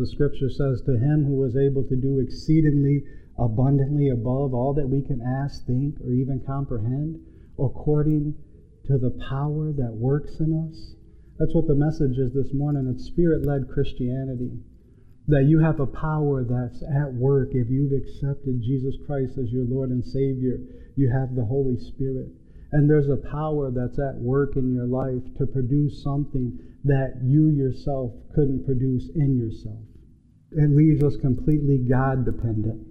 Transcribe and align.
the 0.00 0.06
scripture 0.06 0.48
says, 0.48 0.80
To 0.86 0.96
him 0.96 1.28
who 1.28 1.44
is 1.44 1.56
able 1.56 1.84
to 1.84 1.96
do 1.96 2.18
exceedingly 2.24 3.04
abundantly 3.40 4.08
above 4.08 4.52
all 4.52 4.72
that 4.74 4.88
we 4.88 5.02
can 5.02 5.20
ask, 5.20 5.64
think, 5.66 6.00
or 6.00 6.12
even 6.12 6.40
comprehend, 6.46 7.20
according 7.58 8.34
to 8.86 8.96
the 8.96 9.12
power 9.28 9.72
that 9.72 9.92
works 9.92 10.40
in 10.40 10.52
us. 10.68 10.96
That's 11.38 11.54
what 11.54 11.68
the 11.68 11.74
message 11.74 12.16
is 12.16 12.32
this 12.32 12.52
morning. 12.52 12.88
It's 12.88 13.04
spirit 13.04 13.46
led 13.46 13.68
Christianity. 13.68 14.60
That 15.28 15.44
you 15.48 15.60
have 15.60 15.80
a 15.80 15.86
power 15.86 16.44
that's 16.44 16.82
at 16.82 17.12
work. 17.12 17.50
If 17.52 17.68
you've 17.68 17.92
accepted 17.92 18.60
Jesus 18.60 18.96
Christ 19.06 19.38
as 19.38 19.52
your 19.52 19.64
Lord 19.64 19.90
and 19.90 20.04
Savior, 20.04 20.60
you 20.96 21.12
have 21.12 21.36
the 21.36 21.44
Holy 21.44 21.78
Spirit. 21.78 22.28
And 22.72 22.88
there's 22.88 23.08
a 23.08 23.20
power 23.30 23.70
that's 23.70 23.98
at 23.98 24.20
work 24.20 24.56
in 24.56 24.74
your 24.74 24.86
life 24.86 25.24
to 25.38 25.46
produce 25.46 26.02
something 26.02 26.58
that 26.84 27.20
you 27.24 27.50
yourself 27.50 28.12
couldn't 28.34 28.64
produce 28.64 29.08
in 29.14 29.36
yourself. 29.36 29.89
It 30.52 30.70
leaves 30.70 31.02
us 31.02 31.16
completely 31.20 31.78
God 31.78 32.24
dependent. 32.24 32.86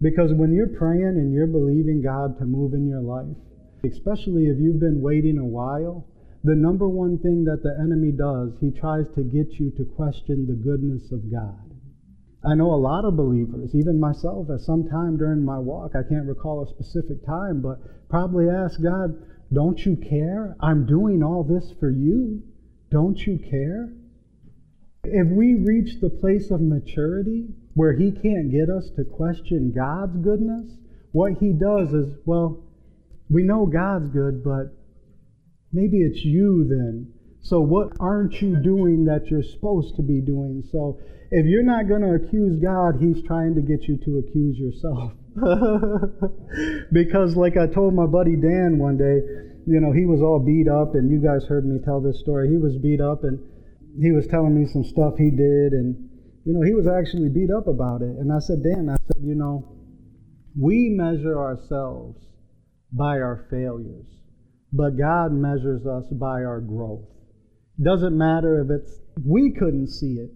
Because 0.00 0.32
when 0.32 0.52
you're 0.54 0.78
praying 0.78 1.18
and 1.18 1.32
you're 1.32 1.46
believing 1.46 2.02
God 2.02 2.38
to 2.38 2.44
move 2.46 2.74
in 2.74 2.88
your 2.88 3.02
life, 3.02 3.36
especially 3.84 4.46
if 4.46 4.58
you've 4.58 4.80
been 4.80 5.00
waiting 5.00 5.38
a 5.38 5.44
while, 5.44 6.06
the 6.42 6.54
number 6.54 6.88
one 6.88 7.18
thing 7.18 7.44
that 7.44 7.62
the 7.62 7.76
enemy 7.78 8.12
does, 8.12 8.52
he 8.60 8.70
tries 8.70 9.04
to 9.14 9.22
get 9.22 9.60
you 9.60 9.70
to 9.72 9.84
question 9.84 10.46
the 10.46 10.54
goodness 10.54 11.12
of 11.12 11.30
God. 11.30 11.70
I 12.42 12.54
know 12.54 12.72
a 12.72 12.80
lot 12.80 13.04
of 13.04 13.16
believers, 13.16 13.74
even 13.74 14.00
myself, 14.00 14.48
at 14.48 14.60
some 14.60 14.88
time 14.88 15.18
during 15.18 15.44
my 15.44 15.58
walk, 15.58 15.92
I 15.94 16.08
can't 16.08 16.26
recall 16.26 16.64
a 16.64 16.70
specific 16.70 17.26
time, 17.26 17.60
but 17.60 18.08
probably 18.08 18.48
ask 18.48 18.80
God, 18.80 19.14
Don't 19.52 19.78
you 19.84 19.96
care? 19.96 20.56
I'm 20.60 20.86
doing 20.86 21.22
all 21.22 21.44
this 21.44 21.74
for 21.78 21.90
you. 21.90 22.42
Don't 22.90 23.18
you 23.18 23.38
care? 23.38 23.92
If 25.04 25.28
we 25.28 25.54
reach 25.54 26.00
the 26.00 26.10
place 26.10 26.50
of 26.50 26.60
maturity 26.60 27.48
where 27.74 27.94
He 27.94 28.12
can't 28.12 28.50
get 28.50 28.68
us 28.68 28.90
to 28.96 29.04
question 29.04 29.72
God's 29.74 30.16
goodness, 30.18 30.76
what 31.12 31.34
He 31.40 31.52
does 31.52 31.92
is, 31.92 32.14
well, 32.26 32.62
we 33.28 33.42
know 33.42 33.66
God's 33.66 34.10
good, 34.10 34.44
but 34.44 34.74
maybe 35.72 35.98
it's 35.98 36.24
you 36.24 36.66
then. 36.68 37.12
So, 37.42 37.60
what 37.60 37.92
aren't 37.98 38.42
you 38.42 38.56
doing 38.62 39.06
that 39.06 39.28
you're 39.28 39.42
supposed 39.42 39.96
to 39.96 40.02
be 40.02 40.20
doing? 40.20 40.64
So, 40.70 40.98
if 41.30 41.46
you're 41.46 41.62
not 41.62 41.88
going 41.88 42.02
to 42.02 42.14
accuse 42.14 42.60
God, 42.60 43.00
He's 43.00 43.22
trying 43.24 43.54
to 43.54 43.62
get 43.62 43.88
you 43.88 43.96
to 43.96 44.18
accuse 44.18 44.58
yourself. 44.58 45.12
because, 46.92 47.36
like 47.36 47.56
I 47.56 47.66
told 47.66 47.94
my 47.94 48.06
buddy 48.06 48.36
Dan 48.36 48.78
one 48.78 48.98
day, 48.98 49.22
you 49.66 49.80
know, 49.80 49.92
he 49.92 50.04
was 50.04 50.20
all 50.20 50.40
beat 50.40 50.68
up, 50.68 50.94
and 50.94 51.10
you 51.10 51.20
guys 51.20 51.44
heard 51.46 51.64
me 51.64 51.78
tell 51.84 52.00
this 52.00 52.18
story. 52.20 52.50
He 52.50 52.56
was 52.56 52.76
beat 52.78 53.00
up, 53.00 53.24
and 53.24 53.38
he 53.98 54.12
was 54.12 54.26
telling 54.26 54.54
me 54.54 54.66
some 54.66 54.84
stuff 54.84 55.14
he 55.16 55.30
did, 55.30 55.72
and, 55.72 56.10
you 56.44 56.52
know, 56.52 56.62
he 56.62 56.74
was 56.74 56.86
actually 56.86 57.28
beat 57.28 57.50
up 57.50 57.66
about 57.66 58.02
it. 58.02 58.16
And 58.18 58.32
I 58.32 58.38
said, 58.38 58.62
Dan, 58.62 58.88
I 58.88 58.96
said, 59.06 59.22
you 59.22 59.34
know, 59.34 59.76
we 60.58 60.90
measure 60.90 61.38
ourselves 61.38 62.18
by 62.92 63.18
our 63.18 63.46
failures, 63.50 64.06
but 64.72 64.98
God 64.98 65.32
measures 65.32 65.86
us 65.86 66.04
by 66.12 66.42
our 66.42 66.60
growth. 66.60 67.06
Doesn't 67.82 68.16
matter 68.16 68.62
if 68.62 68.70
it's, 68.70 69.00
we 69.24 69.52
couldn't 69.52 69.88
see 69.88 70.14
it, 70.14 70.30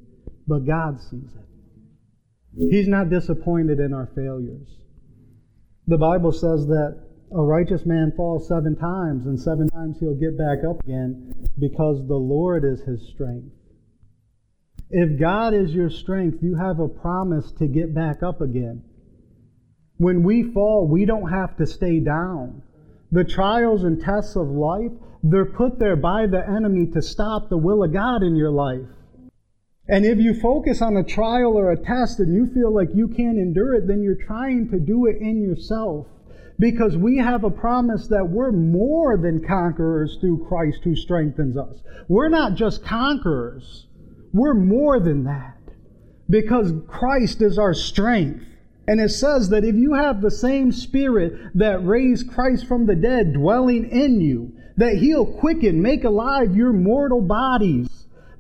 but 0.47 0.67
God 0.67 1.01
sees 1.01 1.35
it. 1.35 2.71
He's 2.71 2.89
not 2.89 3.11
disappointed 3.11 3.81
in 3.81 3.93
our 3.93 4.11
failures. 4.15 4.69
The 5.87 5.99
Bible 5.99 6.33
says 6.33 6.67
that 6.69 7.04
a 7.35 7.43
righteous 7.43 7.85
man 7.85 8.13
falls 8.17 8.47
seven 8.47 8.77
times, 8.77 9.27
and 9.27 9.41
seven 9.41 9.69
times 9.69 9.99
he'll 9.99 10.15
get 10.15 10.39
back 10.39 10.59
up 10.69 10.81
again 10.85 11.35
because 11.59 12.07
the 12.07 12.15
Lord 12.15 12.65
is 12.65 12.81
his 12.83 13.09
strength. 13.09 13.53
If 14.91 15.19
God 15.19 15.53
is 15.53 15.75
your 15.75 15.91
strength, 15.91 16.39
you 16.43 16.55
have 16.55 16.79
a 16.79 16.89
promise 16.89 17.51
to 17.59 17.67
get 17.67 17.93
back 17.93 18.23
up 18.23 18.41
again. 18.41 18.85
When 19.97 20.23
we 20.23 20.53
fall, 20.53 20.87
we 20.87 21.05
don't 21.05 21.31
have 21.31 21.57
to 21.57 21.67
stay 21.67 21.99
down. 21.99 22.63
The 23.11 23.25
trials 23.25 23.83
and 23.83 24.01
tests 24.01 24.37
of 24.37 24.49
life, 24.49 24.93
they're 25.25 25.45
put 25.45 25.81
there 25.81 25.97
by 25.97 26.27
the 26.27 26.47
enemy 26.49 26.87
to 26.93 27.03
stop 27.03 27.49
the 27.49 27.59
will 27.59 27.83
of 27.83 27.93
God 27.93 28.23
in 28.23 28.37
your 28.37 28.51
life. 28.51 28.87
And 29.89 30.07
if 30.07 30.19
you 30.19 30.39
focus 30.41 30.81
on 30.81 30.97
a 30.97 31.05
trial 31.05 31.59
or 31.59 31.73
a 31.73 31.77
test 31.77 32.21
and 32.21 32.33
you 32.33 32.47
feel 32.55 32.73
like 32.73 32.89
you 32.95 33.09
can't 33.09 33.39
endure 33.39 33.75
it, 33.75 33.87
then 33.89 34.03
you're 34.03 34.25
trying 34.27 34.71
to 34.71 34.79
do 34.79 35.07
it 35.07 35.17
in 35.21 35.43
yourself. 35.43 36.07
Because 36.59 36.97
we 36.97 37.19
have 37.19 37.43
a 37.43 37.51
promise 37.51 38.07
that 38.09 38.29
we're 38.29 38.53
more 38.53 39.17
than 39.17 39.45
conquerors 39.45 40.19
through 40.21 40.47
Christ 40.47 40.81
who 40.85 40.95
strengthens 40.95 41.57
us. 41.57 41.79
We're 42.09 42.29
not 42.29 42.55
just 42.55 42.85
conquerors, 42.85 43.87
we're 44.33 44.55
more 44.55 45.01
than 45.01 45.25
that. 45.25 45.59
Because 46.31 46.73
Christ 46.89 47.43
is 47.43 47.59
our 47.59 47.75
strength. 47.75 48.45
And 48.87 49.01
it 49.01 49.11
says 49.11 49.49
that 49.49 49.65
if 49.65 49.75
you 49.75 49.95
have 49.95 50.21
the 50.21 50.31
same 50.31 50.71
spirit 50.71 51.33
that 51.55 51.85
raised 51.85 52.31
Christ 52.31 52.67
from 52.67 52.87
the 52.87 52.95
dead 52.95 53.33
dwelling 53.33 53.89
in 53.91 54.21
you, 54.21 54.53
that 54.77 54.97
he'll 54.97 55.27
quicken, 55.27 55.81
make 55.81 56.05
alive 56.05 56.57
your 56.57 56.73
mortal 56.73 57.21
bodies. 57.21 57.89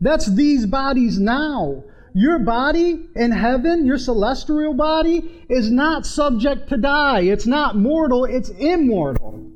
That's 0.01 0.27
these 0.27 0.67
bodies 0.67 1.19
now. 1.19 1.85
Your 2.17 2.39
body 2.39 3.09
in 3.17 3.33
heaven, 3.33 3.85
your 3.85 3.99
celestial 3.99 4.75
body, 4.75 5.45
is 5.51 5.69
not 5.69 6.07
subject 6.07 6.69
to 6.69 6.77
die. 6.77 7.23
It's 7.23 7.45
not 7.45 7.77
mortal, 7.77 8.25
it's 8.25 8.51
immortal. 8.51 9.51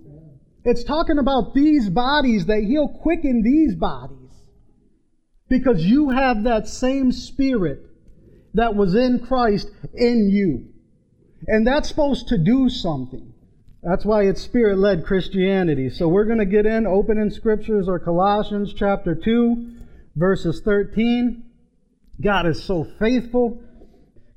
It's 0.64 0.82
talking 0.82 1.18
about 1.18 1.54
these 1.54 1.88
bodies, 1.88 2.46
that 2.46 2.64
he'll 2.64 2.88
quicken 2.88 3.42
these 3.42 3.76
bodies. 3.76 4.16
Because 5.48 5.84
you 5.84 6.10
have 6.10 6.42
that 6.42 6.66
same 6.66 7.12
spirit 7.12 7.86
that 8.54 8.74
was 8.74 8.96
in 8.96 9.20
Christ 9.20 9.70
in 9.94 10.28
you. 10.28 10.66
And 11.46 11.64
that's 11.64 11.88
supposed 11.88 12.26
to 12.28 12.38
do 12.38 12.68
something. 12.68 13.32
That's 13.84 14.04
why 14.04 14.24
it's 14.24 14.42
spirit 14.42 14.78
led 14.78 15.06
Christianity. 15.06 15.90
So 15.90 16.08
we're 16.08 16.24
going 16.24 16.40
to 16.40 16.44
get 16.44 16.66
in, 16.66 16.88
opening 16.88 17.30
scriptures 17.30 17.86
or 17.88 18.00
Colossians 18.00 18.74
chapter 18.74 19.14
2, 19.14 19.74
verses 20.16 20.60
13. 20.64 21.44
God 22.22 22.46
is 22.46 22.62
so 22.62 22.84
faithful. 22.98 23.60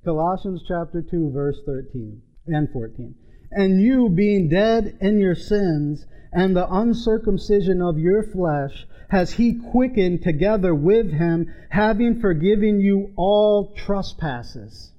Colossians 0.03 0.63
chapter 0.67 1.01
2, 1.01 1.31
verse 1.31 1.57
13 1.65 2.21
and 2.47 2.69
14. 2.71 3.15
And 3.51 3.81
you 3.81 4.09
being 4.09 4.49
dead 4.49 4.97
in 5.01 5.19
your 5.19 5.35
sins 5.35 6.05
and 6.31 6.55
the 6.55 6.67
uncircumcision 6.67 7.81
of 7.81 7.97
your 7.97 8.23
flesh, 8.23 8.85
has 9.09 9.33
he 9.33 9.59
quickened 9.71 10.23
together 10.23 10.73
with 10.73 11.11
him, 11.11 11.53
having 11.69 12.21
forgiven 12.21 12.79
you 12.79 13.13
all 13.17 13.73
trespasses 13.75 14.91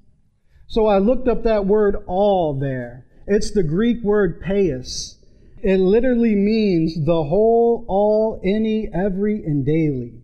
so 0.72 0.86
I 0.86 1.00
looked 1.00 1.28
up 1.28 1.42
that 1.42 1.66
word 1.66 1.96
all 2.06 2.58
there. 2.58 3.04
It's 3.26 3.50
the 3.50 3.62
Greek 3.62 4.02
word 4.02 4.40
paius. 4.40 5.18
It 5.62 5.76
literally 5.76 6.34
means 6.34 6.94
the 7.04 7.24
whole, 7.24 7.84
all, 7.88 8.40
any, 8.42 8.88
every, 8.90 9.44
and 9.44 9.66
daily. 9.66 10.21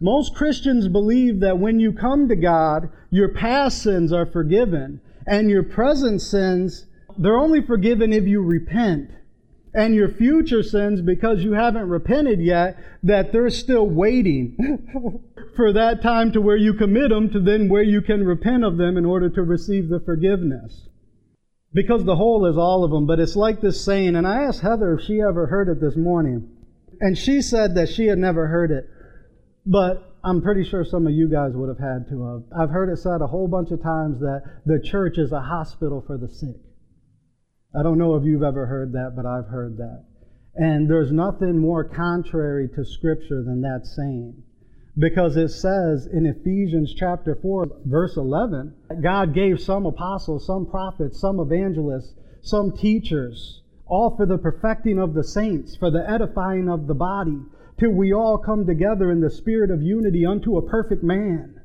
Most 0.00 0.34
Christians 0.34 0.86
believe 0.88 1.40
that 1.40 1.58
when 1.58 1.80
you 1.80 1.92
come 1.92 2.28
to 2.28 2.36
God, 2.36 2.88
your 3.10 3.28
past 3.30 3.82
sins 3.82 4.12
are 4.12 4.26
forgiven, 4.26 5.00
and 5.26 5.50
your 5.50 5.64
present 5.64 6.22
sins, 6.22 6.86
they're 7.18 7.36
only 7.36 7.62
forgiven 7.62 8.12
if 8.12 8.24
you 8.24 8.40
repent. 8.40 9.10
And 9.74 9.94
your 9.94 10.08
future 10.08 10.62
sins 10.62 11.02
because 11.02 11.42
you 11.42 11.52
haven't 11.52 11.88
repented 11.88 12.40
yet, 12.40 12.78
that 13.02 13.32
they're 13.32 13.50
still 13.50 13.86
waiting 13.86 14.56
for 15.56 15.72
that 15.72 16.00
time 16.00 16.32
to 16.32 16.40
where 16.40 16.56
you 16.56 16.74
commit 16.74 17.10
them 17.10 17.30
to 17.30 17.40
then 17.40 17.68
where 17.68 17.82
you 17.82 18.00
can 18.00 18.24
repent 18.24 18.64
of 18.64 18.76
them 18.76 18.96
in 18.96 19.04
order 19.04 19.28
to 19.28 19.42
receive 19.42 19.88
the 19.88 20.00
forgiveness. 20.00 20.88
Because 21.74 22.04
the 22.04 22.16
whole 22.16 22.46
is 22.46 22.56
all 22.56 22.82
of 22.82 22.90
them, 22.90 23.06
but 23.06 23.20
it's 23.20 23.36
like 23.36 23.60
this 23.60 23.84
saying, 23.84 24.16
and 24.16 24.26
I 24.26 24.44
asked 24.44 24.60
Heather 24.60 24.94
if 24.94 25.04
she 25.04 25.20
ever 25.20 25.46
heard 25.46 25.68
it 25.68 25.80
this 25.80 25.96
morning, 25.96 26.48
and 27.00 27.18
she 27.18 27.42
said 27.42 27.74
that 27.74 27.88
she 27.88 28.06
had 28.06 28.18
never 28.18 28.46
heard 28.46 28.70
it, 28.70 28.88
but 29.68 30.16
I'm 30.24 30.40
pretty 30.40 30.64
sure 30.64 30.84
some 30.84 31.06
of 31.06 31.12
you 31.12 31.28
guys 31.28 31.52
would 31.52 31.68
have 31.68 31.78
had 31.78 32.08
to 32.08 32.24
have. 32.24 32.42
I've 32.58 32.70
heard 32.70 32.88
it 32.88 32.96
said 32.96 33.20
a 33.20 33.26
whole 33.26 33.48
bunch 33.48 33.70
of 33.70 33.82
times 33.82 34.18
that 34.20 34.42
the 34.64 34.80
church 34.82 35.18
is 35.18 35.30
a 35.30 35.40
hospital 35.40 36.02
for 36.06 36.16
the 36.16 36.28
sick. 36.28 36.56
I 37.78 37.82
don't 37.82 37.98
know 37.98 38.16
if 38.16 38.24
you've 38.24 38.42
ever 38.42 38.64
heard 38.64 38.92
that, 38.92 39.12
but 39.14 39.26
I've 39.26 39.46
heard 39.46 39.76
that. 39.76 40.04
And 40.54 40.88
there's 40.90 41.12
nothing 41.12 41.58
more 41.58 41.84
contrary 41.84 42.68
to 42.74 42.84
Scripture 42.84 43.44
than 43.44 43.60
that 43.60 43.86
saying. 43.86 44.42
Because 44.98 45.36
it 45.36 45.50
says 45.50 46.08
in 46.12 46.26
Ephesians 46.26 46.94
chapter 46.98 47.38
4, 47.40 47.68
verse 47.84 48.16
11, 48.16 48.74
God 49.02 49.34
gave 49.34 49.60
some 49.60 49.84
apostles, 49.84 50.46
some 50.46 50.66
prophets, 50.66 51.20
some 51.20 51.38
evangelists, 51.38 52.14
some 52.40 52.76
teachers, 52.76 53.60
all 53.86 54.16
for 54.16 54.26
the 54.26 54.38
perfecting 54.38 54.98
of 54.98 55.12
the 55.14 55.22
saints, 55.22 55.76
for 55.76 55.90
the 55.90 56.08
edifying 56.10 56.68
of 56.68 56.86
the 56.86 56.94
body, 56.94 57.38
till 57.78 57.90
we 57.90 58.12
all 58.12 58.38
come 58.38 58.66
together 58.66 59.10
in 59.10 59.20
the 59.20 59.30
spirit 59.30 59.70
of 59.70 59.82
unity 59.82 60.26
unto 60.26 60.56
a 60.56 60.68
perfect 60.68 61.02
man. 61.02 61.60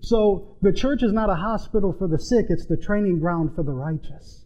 So 0.00 0.56
the 0.62 0.72
church 0.72 1.02
is 1.02 1.12
not 1.12 1.30
a 1.30 1.34
hospital 1.34 1.94
for 1.98 2.06
the 2.06 2.18
sick, 2.18 2.46
it's 2.48 2.66
the 2.66 2.76
training 2.76 3.18
ground 3.18 3.54
for 3.54 3.62
the 3.62 3.72
righteous. 3.72 4.44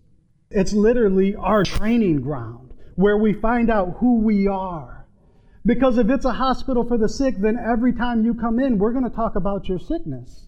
It's 0.50 0.72
literally 0.72 1.36
our 1.36 1.64
training 1.64 2.22
ground 2.22 2.72
where 2.96 3.18
we 3.18 3.32
find 3.32 3.70
out 3.70 3.96
who 3.98 4.20
we 4.20 4.46
are. 4.48 5.06
Because 5.64 5.98
if 5.98 6.08
it's 6.08 6.24
a 6.24 6.32
hospital 6.32 6.84
for 6.84 6.96
the 6.96 7.08
sick, 7.08 7.34
then 7.38 7.58
every 7.58 7.92
time 7.92 8.24
you 8.24 8.34
come 8.34 8.58
in, 8.58 8.78
we're 8.78 8.92
going 8.92 9.08
to 9.08 9.14
talk 9.14 9.36
about 9.36 9.68
your 9.68 9.78
sickness. 9.78 10.46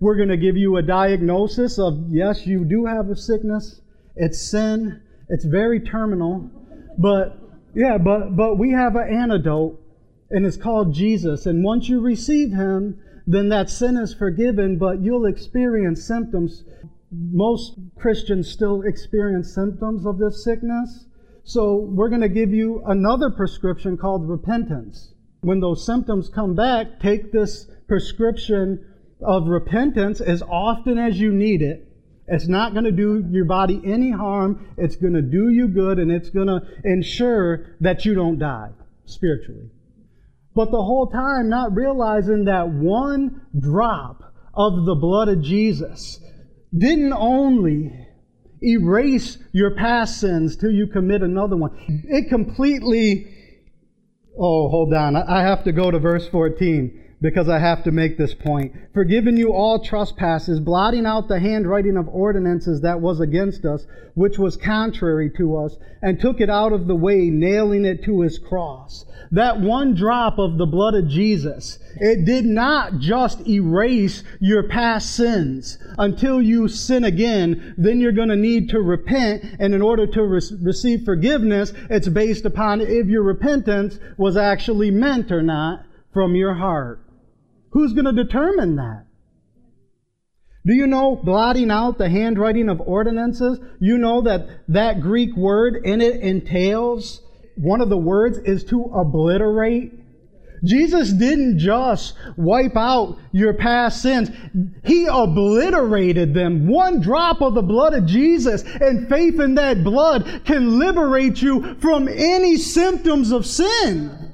We're 0.00 0.16
going 0.16 0.28
to 0.28 0.36
give 0.36 0.56
you 0.56 0.76
a 0.76 0.82
diagnosis 0.82 1.78
of 1.78 2.06
yes, 2.08 2.46
you 2.46 2.64
do 2.64 2.86
have 2.86 3.08
a 3.08 3.16
sickness. 3.16 3.80
It's 4.16 4.40
sin. 4.40 5.00
It's 5.28 5.44
very 5.44 5.80
terminal. 5.80 6.50
But 6.98 7.38
yeah, 7.74 7.98
but 7.98 8.36
but 8.36 8.58
we 8.58 8.72
have 8.72 8.96
an 8.96 9.08
antidote 9.08 9.80
and 10.30 10.44
it's 10.46 10.56
called 10.56 10.94
Jesus. 10.94 11.46
And 11.46 11.64
once 11.64 11.88
you 11.88 12.00
receive 12.00 12.50
him, 12.50 13.00
then 13.26 13.48
that 13.50 13.70
sin 13.70 13.96
is 13.96 14.14
forgiven, 14.14 14.78
but 14.78 15.02
you'll 15.02 15.26
experience 15.26 16.04
symptoms. 16.04 16.64
Most 17.10 17.78
Christians 17.98 18.50
still 18.50 18.82
experience 18.82 19.54
symptoms 19.54 20.06
of 20.06 20.18
this 20.18 20.44
sickness. 20.44 21.06
So 21.44 21.76
we're 21.76 22.10
going 22.10 22.20
to 22.20 22.28
give 22.28 22.52
you 22.52 22.82
another 22.86 23.30
prescription 23.30 23.96
called 23.96 24.28
repentance. 24.28 25.14
When 25.40 25.60
those 25.60 25.84
symptoms 25.84 26.28
come 26.28 26.54
back, 26.54 27.00
take 27.00 27.32
this 27.32 27.66
prescription 27.86 28.84
of 29.22 29.46
repentance 29.48 30.20
as 30.20 30.42
often 30.42 30.98
as 30.98 31.18
you 31.18 31.32
need 31.32 31.62
it. 31.62 31.88
It's 32.26 32.48
not 32.48 32.72
going 32.72 32.84
to 32.84 32.92
do 32.92 33.24
your 33.30 33.46
body 33.46 33.80
any 33.84 34.10
harm. 34.10 34.68
It's 34.76 34.96
going 34.96 35.14
to 35.14 35.22
do 35.22 35.48
you 35.48 35.68
good 35.68 35.98
and 35.98 36.10
it's 36.12 36.28
going 36.28 36.48
to 36.48 36.60
ensure 36.84 37.76
that 37.80 38.04
you 38.04 38.14
don't 38.14 38.38
die 38.38 38.70
spiritually. 39.06 39.70
But 40.54 40.70
the 40.70 40.82
whole 40.82 41.06
time, 41.06 41.48
not 41.48 41.74
realizing 41.74 42.44
that 42.46 42.68
one 42.68 43.42
drop 43.58 44.22
of 44.54 44.86
the 44.86 44.94
blood 44.94 45.28
of 45.28 45.42
Jesus 45.42 46.20
didn't 46.76 47.12
only 47.12 48.06
erase 48.62 49.38
your 49.52 49.76
past 49.76 50.20
sins 50.20 50.56
till 50.56 50.70
you 50.70 50.88
commit 50.88 51.22
another 51.22 51.56
one, 51.56 51.70
it 52.08 52.28
completely. 52.28 53.34
Oh, 54.38 54.68
hold 54.68 54.92
on. 54.94 55.16
I 55.16 55.42
have 55.42 55.64
to 55.64 55.72
go 55.72 55.90
to 55.90 55.98
verse 55.98 56.28
14 56.28 57.07
because 57.20 57.48
I 57.48 57.58
have 57.58 57.82
to 57.84 57.90
make 57.90 58.16
this 58.16 58.34
point. 58.34 58.72
Forgiving 58.94 59.36
you 59.36 59.52
all 59.52 59.82
trespasses, 59.82 60.60
blotting 60.60 61.04
out 61.04 61.26
the 61.26 61.40
handwriting 61.40 61.96
of 61.96 62.08
ordinances 62.08 62.80
that 62.82 63.00
was 63.00 63.18
against 63.20 63.64
us, 63.64 63.86
which 64.14 64.38
was 64.38 64.56
contrary 64.56 65.30
to 65.36 65.56
us, 65.56 65.76
and 66.00 66.20
took 66.20 66.40
it 66.40 66.48
out 66.48 66.72
of 66.72 66.86
the 66.86 66.94
way, 66.94 67.28
nailing 67.28 67.84
it 67.84 68.04
to 68.04 68.20
his 68.20 68.38
cross. 68.38 69.04
That 69.32 69.60
one 69.60 69.94
drop 69.94 70.38
of 70.38 70.58
the 70.58 70.66
blood 70.66 70.94
of 70.94 71.08
Jesus, 71.08 71.78
it 71.96 72.24
did 72.24 72.46
not 72.46 72.98
just 72.98 73.46
erase 73.48 74.22
your 74.40 74.68
past 74.68 75.14
sins. 75.14 75.76
Until 75.98 76.40
you 76.40 76.68
sin 76.68 77.04
again, 77.04 77.74
then 77.76 78.00
you're 78.00 78.12
going 78.12 78.28
to 78.28 78.36
need 78.36 78.70
to 78.70 78.80
repent, 78.80 79.44
and 79.58 79.74
in 79.74 79.82
order 79.82 80.06
to 80.06 80.22
re- 80.22 80.40
receive 80.62 81.02
forgiveness, 81.04 81.72
it's 81.90 82.08
based 82.08 82.44
upon 82.44 82.80
if 82.80 83.06
your 83.08 83.22
repentance 83.24 83.98
was 84.16 84.36
actually 84.36 84.92
meant 84.92 85.32
or 85.32 85.42
not 85.42 85.84
from 86.12 86.34
your 86.34 86.54
heart. 86.54 87.00
Who's 87.70 87.92
going 87.92 88.04
to 88.04 88.12
determine 88.12 88.76
that? 88.76 89.04
Do 90.66 90.74
you 90.74 90.86
know 90.86 91.16
blotting 91.16 91.70
out 91.70 91.98
the 91.98 92.08
handwriting 92.08 92.68
of 92.68 92.80
ordinances? 92.80 93.58
You 93.80 93.96
know 93.96 94.22
that 94.22 94.48
that 94.68 95.00
Greek 95.00 95.36
word 95.36 95.80
in 95.84 96.00
it 96.00 96.20
entails 96.20 97.22
one 97.56 97.80
of 97.80 97.88
the 97.88 97.98
words 97.98 98.38
is 98.38 98.64
to 98.64 98.84
obliterate. 98.94 99.92
Jesus 100.64 101.12
didn't 101.12 101.58
just 101.58 102.14
wipe 102.36 102.76
out 102.76 103.18
your 103.32 103.54
past 103.54 104.02
sins. 104.02 104.30
He 104.84 105.06
obliterated 105.06 106.34
them. 106.34 106.66
One 106.68 107.00
drop 107.00 107.40
of 107.40 107.54
the 107.54 107.62
blood 107.62 107.94
of 107.94 108.06
Jesus 108.06 108.62
and 108.62 109.08
faith 109.08 109.40
in 109.40 109.54
that 109.54 109.84
blood 109.84 110.42
can 110.44 110.78
liberate 110.78 111.40
you 111.40 111.76
from 111.76 112.08
any 112.08 112.56
symptoms 112.56 113.30
of 113.30 113.46
sin. 113.46 114.32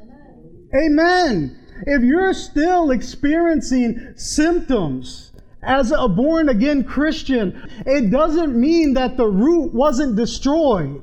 Amen. 0.75 1.64
If 1.83 2.03
you're 2.03 2.35
still 2.35 2.91
experiencing 2.91 4.15
symptoms 4.17 5.33
as 5.63 5.93
a 5.93 6.09
born 6.09 6.49
again 6.49 6.85
Christian, 6.85 7.69
it 7.87 8.11
doesn't 8.11 8.59
mean 8.59 8.95
that 8.95 9.17
the 9.17 9.27
root 9.27 9.75
wasn't 9.75 10.17
destroyed. 10.17 11.03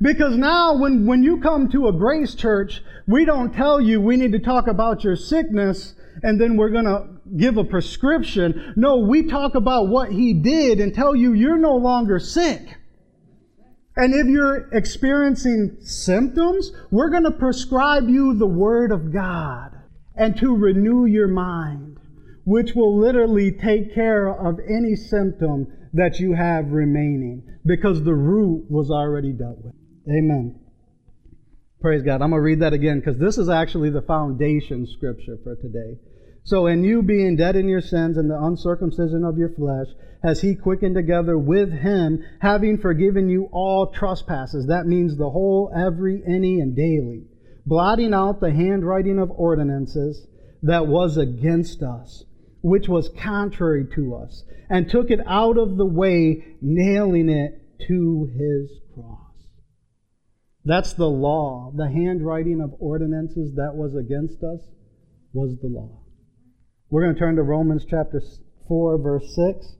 Because 0.00 0.36
now, 0.36 0.76
when, 0.78 1.06
when 1.06 1.22
you 1.22 1.40
come 1.40 1.68
to 1.70 1.88
a 1.88 1.92
grace 1.92 2.34
church, 2.34 2.82
we 3.06 3.24
don't 3.24 3.52
tell 3.52 3.80
you 3.80 4.00
we 4.00 4.16
need 4.16 4.32
to 4.32 4.38
talk 4.38 4.66
about 4.66 5.04
your 5.04 5.16
sickness 5.16 5.94
and 6.22 6.40
then 6.40 6.56
we're 6.56 6.70
going 6.70 6.84
to 6.84 7.08
give 7.36 7.56
a 7.56 7.64
prescription. 7.64 8.74
No, 8.76 8.98
we 8.98 9.24
talk 9.28 9.54
about 9.54 9.88
what 9.88 10.12
he 10.12 10.34
did 10.34 10.80
and 10.80 10.94
tell 10.94 11.14
you 11.14 11.32
you're 11.32 11.58
no 11.58 11.76
longer 11.76 12.18
sick. 12.18 12.76
And 13.96 14.14
if 14.14 14.26
you're 14.26 14.68
experiencing 14.72 15.76
symptoms, 15.80 16.72
we're 16.90 17.10
going 17.10 17.24
to 17.24 17.30
prescribe 17.30 18.08
you 18.08 18.34
the 18.34 18.46
Word 18.46 18.92
of 18.92 19.12
God 19.12 19.79
and 20.16 20.36
to 20.38 20.54
renew 20.54 21.06
your 21.06 21.28
mind, 21.28 21.98
which 22.44 22.74
will 22.74 22.98
literally 22.98 23.52
take 23.52 23.94
care 23.94 24.28
of 24.28 24.58
any 24.68 24.96
symptom 24.96 25.66
that 25.92 26.18
you 26.20 26.32
have 26.32 26.70
remaining 26.70 27.42
because 27.64 28.02
the 28.02 28.14
root 28.14 28.66
was 28.70 28.90
already 28.90 29.32
dealt 29.32 29.58
with. 29.62 29.74
Amen. 30.08 30.58
Praise 31.80 32.02
God. 32.02 32.22
I'm 32.22 32.30
going 32.30 32.40
to 32.40 32.44
read 32.44 32.60
that 32.60 32.72
again 32.72 33.00
because 33.00 33.18
this 33.18 33.38
is 33.38 33.48
actually 33.48 33.90
the 33.90 34.02
foundation 34.02 34.86
scripture 34.86 35.38
for 35.42 35.56
today. 35.56 35.98
So, 36.44 36.66
in 36.66 36.84
you 36.84 37.02
being 37.02 37.36
dead 37.36 37.56
in 37.56 37.68
your 37.68 37.80
sins 37.80 38.16
and 38.16 38.30
the 38.30 38.42
uncircumcision 38.42 39.24
of 39.24 39.38
your 39.38 39.50
flesh, 39.50 39.86
has 40.22 40.40
he 40.40 40.54
quickened 40.54 40.94
together 40.94 41.38
with 41.38 41.70
him, 41.70 42.24
having 42.40 42.78
forgiven 42.78 43.28
you 43.28 43.48
all 43.52 43.92
trespasses. 43.92 44.66
That 44.66 44.86
means 44.86 45.16
the 45.16 45.30
whole, 45.30 45.72
every, 45.74 46.22
any, 46.26 46.60
and 46.60 46.74
daily 46.76 47.29
blotting 47.66 48.14
out 48.14 48.40
the 48.40 48.52
handwriting 48.52 49.18
of 49.18 49.30
ordinances 49.30 50.26
that 50.62 50.86
was 50.86 51.16
against 51.16 51.82
us, 51.82 52.24
which 52.62 52.88
was 52.88 53.10
contrary 53.18 53.86
to 53.94 54.14
us, 54.14 54.44
and 54.68 54.88
took 54.88 55.10
it 55.10 55.20
out 55.26 55.58
of 55.58 55.76
the 55.76 55.86
way, 55.86 56.44
nailing 56.60 57.28
it 57.28 57.60
to 57.86 58.30
his 58.36 58.70
cross. 58.94 59.30
That's 60.64 60.92
the 60.92 61.08
law. 61.08 61.72
The 61.74 61.88
handwriting 61.88 62.60
of 62.60 62.74
ordinances 62.78 63.54
that 63.54 63.74
was 63.74 63.94
against 63.94 64.42
us 64.42 64.60
was 65.32 65.58
the 65.60 65.68
law. 65.68 66.02
We're 66.90 67.02
going 67.02 67.14
to 67.14 67.18
turn 67.18 67.36
to 67.36 67.42
Romans 67.42 67.84
chapter 67.88 68.20
4, 68.68 68.98
verse 68.98 69.34
6. 69.34 69.76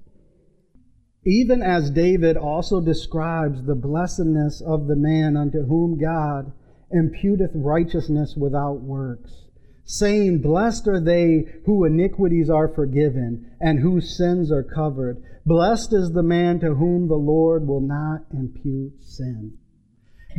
Even 1.27 1.61
as 1.61 1.91
David 1.91 2.37
also 2.37 2.81
describes 2.81 3.65
the 3.65 3.75
blessedness 3.75 4.63
of 4.65 4.87
the 4.87 4.97
man 4.97 5.37
unto 5.37 5.67
whom 5.67 5.99
God 6.01 6.53
imputeth 6.95 7.53
righteousness 7.55 8.35
without 8.37 8.81
works, 8.81 9.47
saying, 9.85 10.41
Blessed 10.41 10.89
are 10.89 11.01
they 11.01 11.47
whose 11.67 11.91
iniquities 11.91 12.51
are 12.51 12.69
forgiven, 12.69 13.51
and 13.61 13.81
whose 13.81 14.17
sins 14.17 14.51
are 14.53 14.63
covered. 14.63 15.23
Blessed 15.47 15.93
is 15.93 16.13
the 16.13 16.23
man 16.23 16.61
to 16.61 16.75
whom 16.75 17.09
the 17.09 17.15
Lord 17.15 17.67
will 17.67 17.81
not 17.81 18.23
impute 18.33 19.03
sin. 19.03 19.55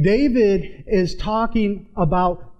David 0.02 0.86
is 0.88 1.16
talking 1.16 1.88
about, 1.98 2.54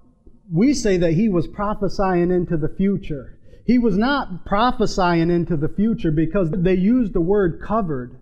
we 0.52 0.74
say 0.74 0.98
that 0.98 1.14
he 1.14 1.30
was 1.30 1.48
prophesying 1.48 2.32
into 2.32 2.58
the 2.58 2.74
future. 2.76 3.38
He 3.66 3.78
was 3.78 3.98
not 3.98 4.46
prophesying 4.46 5.30
into 5.30 5.56
the 5.56 5.70
future 5.70 6.12
because 6.12 6.52
they 6.52 6.74
used 6.74 7.14
the 7.14 7.22
word 7.22 7.62
covered. 7.66 8.20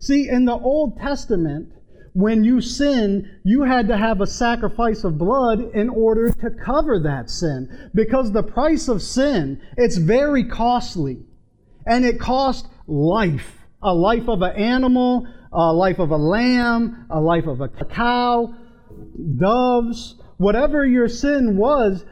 See, 0.00 0.28
in 0.28 0.44
the 0.44 0.56
Old 0.58 0.98
Testament, 0.98 1.72
when 2.18 2.42
you 2.42 2.60
sin, 2.60 3.30
you 3.44 3.62
had 3.62 3.86
to 3.86 3.96
have 3.96 4.20
a 4.20 4.26
sacrifice 4.26 5.04
of 5.04 5.16
blood 5.16 5.60
in 5.72 5.88
order 5.88 6.32
to 6.32 6.50
cover 6.50 6.98
that 6.98 7.30
sin. 7.30 7.90
Because 7.94 8.32
the 8.32 8.42
price 8.42 8.88
of 8.88 9.00
sin, 9.00 9.62
it's 9.76 9.98
very 9.98 10.42
costly. 10.42 11.18
And 11.86 12.04
it 12.04 12.18
cost 12.18 12.66
life. 12.88 13.58
A 13.84 13.94
life 13.94 14.28
of 14.28 14.42
an 14.42 14.56
animal, 14.56 15.28
a 15.52 15.72
life 15.72 16.00
of 16.00 16.10
a 16.10 16.16
lamb, 16.16 17.06
a 17.08 17.20
life 17.20 17.46
of 17.46 17.60
a 17.60 17.68
cow, 17.68 18.52
doves, 19.36 20.16
whatever 20.38 20.84
your 20.84 21.06
sin 21.06 21.56
was, 21.56 22.04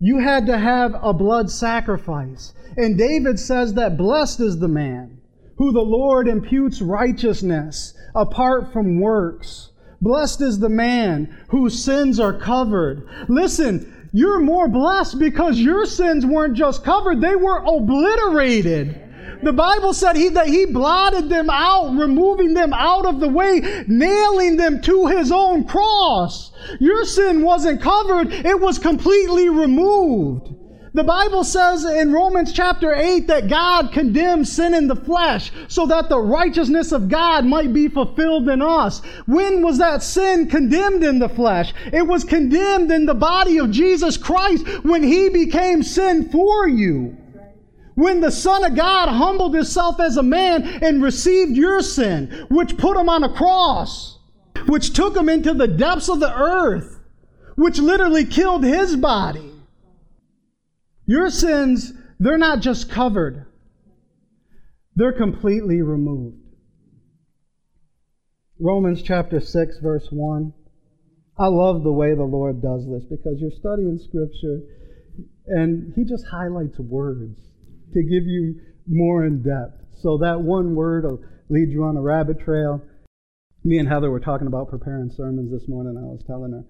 you 0.00 0.18
had 0.18 0.46
to 0.46 0.56
have 0.56 0.94
a 1.02 1.12
blood 1.12 1.50
sacrifice. 1.50 2.54
And 2.78 2.96
David 2.96 3.38
says 3.38 3.74
that 3.74 3.98
blessed 3.98 4.40
is 4.40 4.58
the 4.58 4.68
man 4.68 5.18
who 5.58 5.72
the 5.72 5.80
Lord 5.80 6.26
imputes 6.26 6.80
righteousness 6.80 7.92
apart 8.14 8.72
from 8.72 9.00
works. 9.00 9.70
Blessed 10.00 10.40
is 10.40 10.58
the 10.58 10.68
man 10.68 11.36
whose 11.48 11.82
sins 11.82 12.18
are 12.18 12.32
covered. 12.32 13.06
Listen, 13.28 14.08
you're 14.12 14.40
more 14.40 14.68
blessed 14.68 15.18
because 15.18 15.58
your 15.58 15.86
sins 15.86 16.26
weren't 16.26 16.54
just 16.54 16.84
covered, 16.84 17.20
they 17.20 17.36
were 17.36 17.58
obliterated. 17.58 18.98
The 19.42 19.52
Bible 19.52 19.92
said 19.92 20.14
he, 20.14 20.28
that 20.30 20.46
he 20.46 20.66
blotted 20.66 21.28
them 21.28 21.50
out, 21.50 21.96
removing 21.96 22.54
them 22.54 22.72
out 22.72 23.06
of 23.06 23.18
the 23.18 23.28
way, 23.28 23.84
nailing 23.88 24.56
them 24.56 24.80
to 24.82 25.06
his 25.06 25.32
own 25.32 25.64
cross. 25.64 26.52
Your 26.78 27.04
sin 27.04 27.42
wasn't 27.42 27.82
covered, 27.82 28.32
it 28.32 28.60
was 28.60 28.78
completely 28.78 29.48
removed. 29.48 30.54
The 30.94 31.04
Bible 31.04 31.42
says 31.42 31.86
in 31.86 32.12
Romans 32.12 32.52
chapter 32.52 32.94
8 32.94 33.26
that 33.28 33.48
God 33.48 33.92
condemns 33.92 34.52
sin 34.52 34.74
in 34.74 34.88
the 34.88 34.96
flesh 34.96 35.50
so 35.66 35.86
that 35.86 36.10
the 36.10 36.20
righteousness 36.20 36.92
of 36.92 37.08
God 37.08 37.46
might 37.46 37.72
be 37.72 37.88
fulfilled 37.88 38.46
in 38.50 38.60
us. 38.60 39.00
When 39.24 39.62
was 39.62 39.78
that 39.78 40.02
sin 40.02 40.50
condemned 40.50 41.02
in 41.02 41.18
the 41.18 41.30
flesh? 41.30 41.72
It 41.94 42.06
was 42.06 42.24
condemned 42.24 42.92
in 42.92 43.06
the 43.06 43.14
body 43.14 43.56
of 43.56 43.70
Jesus 43.70 44.18
Christ 44.18 44.66
when 44.84 45.02
He 45.02 45.30
became 45.30 45.82
sin 45.82 46.28
for 46.28 46.68
you. 46.68 47.16
When 47.94 48.20
the 48.20 48.30
Son 48.30 48.62
of 48.62 48.74
God 48.74 49.08
humbled 49.08 49.54
himself 49.54 49.98
as 49.98 50.18
a 50.18 50.22
man 50.22 50.62
and 50.82 51.02
received 51.02 51.56
your 51.56 51.80
sin, 51.80 52.46
which 52.50 52.76
put 52.76 52.98
him 52.98 53.08
on 53.08 53.24
a 53.24 53.32
cross, 53.32 54.18
which 54.66 54.92
took 54.92 55.16
him 55.16 55.28
into 55.28 55.54
the 55.54 55.68
depths 55.68 56.08
of 56.08 56.20
the 56.20 56.34
earth, 56.34 57.00
which 57.56 57.78
literally 57.78 58.24
killed 58.24 58.64
his 58.64 58.96
body. 58.96 59.51
Your 61.12 61.28
sins, 61.28 61.92
they're 62.18 62.38
not 62.38 62.60
just 62.60 62.88
covered, 62.88 63.44
they're 64.96 65.12
completely 65.12 65.82
removed. 65.82 66.38
Romans 68.58 69.02
chapter 69.02 69.38
6, 69.38 69.78
verse 69.82 70.08
1. 70.10 70.54
I 71.38 71.48
love 71.48 71.82
the 71.82 71.92
way 71.92 72.14
the 72.14 72.22
Lord 72.22 72.62
does 72.62 72.88
this 72.88 73.04
because 73.10 73.36
you're 73.40 73.50
studying 73.50 73.98
Scripture 73.98 74.60
and 75.48 75.92
He 75.94 76.04
just 76.04 76.24
highlights 76.30 76.78
words 76.78 77.38
to 77.92 78.02
give 78.02 78.24
you 78.24 78.54
more 78.86 79.26
in 79.26 79.42
depth. 79.42 79.84
So 80.00 80.16
that 80.16 80.40
one 80.40 80.74
word 80.74 81.04
will 81.04 81.22
lead 81.50 81.68
you 81.68 81.84
on 81.84 81.98
a 81.98 82.00
rabbit 82.00 82.40
trail. 82.40 82.80
Me 83.64 83.76
and 83.76 83.86
Heather 83.86 84.10
were 84.10 84.18
talking 84.18 84.46
about 84.46 84.70
preparing 84.70 85.10
sermons 85.14 85.52
this 85.52 85.68
morning. 85.68 85.94
I 85.98 86.06
was 86.06 86.24
telling 86.26 86.52
her, 86.52 86.64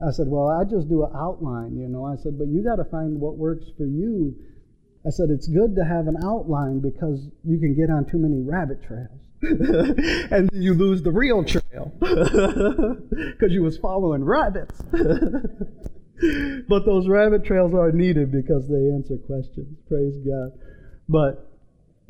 I 0.00 0.10
said, 0.10 0.26
Well, 0.28 0.48
I 0.48 0.64
just 0.64 0.88
do 0.88 1.04
an 1.04 1.12
outline, 1.14 1.76
you 1.76 1.88
know. 1.88 2.04
I 2.04 2.16
said, 2.16 2.38
But 2.38 2.48
you 2.48 2.62
got 2.64 2.76
to 2.76 2.84
find 2.90 3.20
what 3.20 3.36
works 3.36 3.66
for 3.76 3.84
you. 3.84 4.34
I 5.06 5.10
said, 5.10 5.30
It's 5.30 5.48
good 5.48 5.76
to 5.76 5.84
have 5.84 6.06
an 6.08 6.16
outline 6.24 6.80
because 6.80 7.28
you 7.44 7.58
can 7.58 7.74
get 7.74 7.90
on 7.90 8.04
too 8.10 8.18
many 8.18 8.40
rabbit 8.42 8.82
trails. 8.82 9.20
and 10.30 10.48
you 10.52 10.74
lose 10.74 11.02
the 11.02 11.12
real 11.12 11.44
trail 11.44 11.92
because 12.00 13.52
you 13.52 13.62
was 13.62 13.76
following 13.78 14.24
rabbits. 14.24 14.80
but 16.68 16.86
those 16.86 17.08
rabbit 17.08 17.44
trails 17.44 17.74
are 17.74 17.92
needed 17.92 18.32
because 18.32 18.66
they 18.68 18.90
answer 18.94 19.16
questions. 19.26 19.76
Praise 19.86 20.16
God. 20.24 20.52
But 21.08 21.50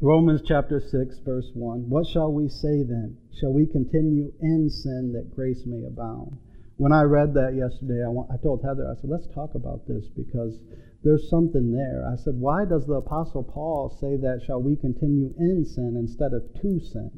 Romans 0.01 0.43
chapter 0.47 0.81
6, 0.81 1.19
verse 1.25 1.51
1 1.55 1.89
What 1.89 2.07
shall 2.07 2.33
we 2.33 2.49
say 2.49 2.83
then? 2.83 3.17
Shall 3.41 3.53
we 3.53 3.67
continue 3.67 4.33
in 4.41 4.71
sin 4.71 5.13
that 5.15 5.35
grace 5.35 5.63
may 5.67 5.85
abound? 5.85 6.39
When 6.77 6.93
I 6.93 7.03
read 7.03 7.35
that 7.35 7.55
yesterday, 7.55 8.03
I, 8.05 8.09
want, 8.09 8.31
I 8.33 8.37
told 8.43 8.65
Heather, 8.65 8.91
I 8.91 9.01
said, 9.01 9.11
let's 9.11 9.29
talk 9.35 9.55
about 9.55 9.87
this 9.87 10.07
because 10.17 10.59
there's 11.05 11.31
something 11.31 11.71
there. 11.71 12.05
I 12.11 12.17
said, 12.17 12.35
why 12.35 12.65
does 12.65 12.87
the 12.87 12.95
Apostle 12.95 13.45
Paul 13.45 13.97
say 14.01 14.17
that, 14.17 14.43
shall 14.47 14.61
we 14.61 14.75
continue 14.77 15.33
in 15.39 15.65
sin 15.65 15.95
instead 15.97 16.33
of 16.33 16.43
to 16.63 16.81
sin? 16.81 17.11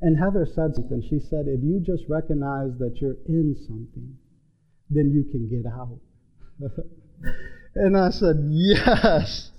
And 0.00 0.18
Heather 0.18 0.46
said 0.46 0.74
something. 0.74 1.02
She 1.08 1.20
said, 1.20 1.46
if 1.46 1.62
you 1.62 1.80
just 1.80 2.04
recognize 2.08 2.76
that 2.78 2.98
you're 3.00 3.16
in 3.26 3.54
something, 3.66 4.18
then 4.90 5.10
you 5.10 5.24
can 5.30 5.48
get 5.48 5.70
out. 5.70 6.00
and 7.74 7.96
I 7.96 8.10
said, 8.10 8.36
Yes. 8.50 9.50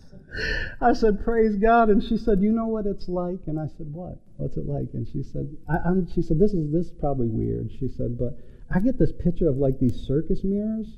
I 0.82 0.94
said, 0.94 1.24
Praise 1.24 1.56
God. 1.56 1.90
And 1.90 2.04
she 2.04 2.18
said, 2.18 2.42
You 2.42 2.52
know 2.52 2.68
what 2.68 2.86
it's 2.86 3.08
like? 3.08 3.40
And 3.48 3.60
I 3.60 3.68
said, 3.78 3.88
What? 3.92 4.20
What's 4.38 4.58
it 4.58 4.68
like? 4.68 4.90
And 4.94 5.08
she 5.12 5.24
said, 5.24 5.50
I, 5.70 5.90
am 5.90 6.08
she 6.14 6.22
said, 6.22 6.40
This 6.40 6.54
is 6.54 6.72
this 6.72 6.88
is 6.88 6.94
probably 7.00 7.28
weird. 7.30 7.72
She 7.80 7.88
said, 7.98 8.18
but 8.18 8.38
I 8.74 8.80
get 8.80 8.98
this 8.98 9.12
picture 9.24 9.50
of 9.50 9.58
like 9.58 9.80
these 9.80 10.06
circus 10.08 10.42
mirrors. 10.44 10.98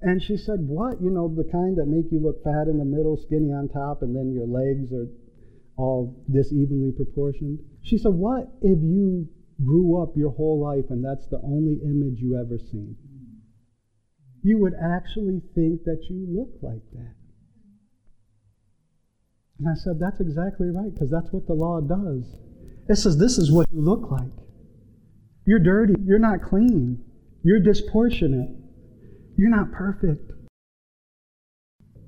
And 0.00 0.22
she 0.22 0.36
said, 0.36 0.60
What? 0.60 1.00
You 1.00 1.10
know, 1.10 1.28
the 1.28 1.48
kind 1.50 1.76
that 1.78 1.86
make 1.86 2.10
you 2.10 2.20
look 2.20 2.42
fat 2.42 2.68
in 2.68 2.78
the 2.78 2.84
middle, 2.84 3.16
skinny 3.16 3.52
on 3.52 3.68
top, 3.68 4.02
and 4.02 4.14
then 4.14 4.32
your 4.32 4.46
legs 4.46 4.92
are 4.92 5.08
all 5.76 6.24
disevenly 6.30 6.92
proportioned. 6.92 7.60
She 7.82 7.98
said, 7.98 8.12
What 8.12 8.48
if 8.60 8.78
you 8.82 9.28
grew 9.64 10.02
up 10.02 10.16
your 10.16 10.30
whole 10.30 10.60
life 10.60 10.90
and 10.90 11.04
that's 11.04 11.26
the 11.28 11.40
only 11.44 11.78
image 11.84 12.18
you 12.20 12.36
ever 12.36 12.58
seen? 12.58 12.96
you 14.42 14.58
would 14.58 14.74
actually 14.74 15.40
think 15.54 15.84
that 15.84 16.04
you 16.10 16.26
look 16.28 16.50
like 16.62 16.82
that. 16.92 17.14
And 19.58 19.68
I 19.68 19.74
said, 19.74 20.00
That's 20.00 20.20
exactly 20.20 20.68
right, 20.70 20.92
because 20.92 21.10
that's 21.10 21.30
what 21.30 21.46
the 21.46 21.54
law 21.54 21.80
does. 21.80 22.24
It 22.88 22.96
says, 22.96 23.16
This 23.18 23.38
is 23.38 23.52
what 23.52 23.68
you 23.70 23.80
look 23.80 24.10
like. 24.10 24.32
You're 25.46 25.58
dirty. 25.58 25.94
You're 26.04 26.18
not 26.18 26.42
clean. 26.42 27.04
You're 27.42 27.60
disproportionate. 27.60 28.50
You're 29.36 29.50
not 29.50 29.72
perfect. 29.72 30.30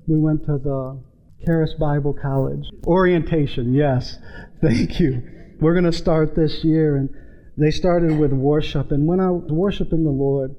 We 0.07 0.19
went 0.19 0.45
to 0.45 0.57
the 0.57 1.03
Charis 1.45 1.73
Bible 1.79 2.13
College. 2.13 2.65
Orientation, 2.85 3.73
yes. 3.73 4.17
Thank 4.61 4.99
you. 4.99 5.21
We're 5.59 5.73
going 5.73 5.85
to 5.85 5.91
start 5.91 6.35
this 6.35 6.63
year. 6.63 6.95
And 6.95 7.09
they 7.57 7.71
started 7.71 8.17
with 8.17 8.31
worship. 8.31 8.91
And 8.91 9.07
when 9.07 9.19
I 9.19 9.29
was 9.29 9.51
worshiping 9.51 10.03
the 10.03 10.11
Lord, 10.11 10.55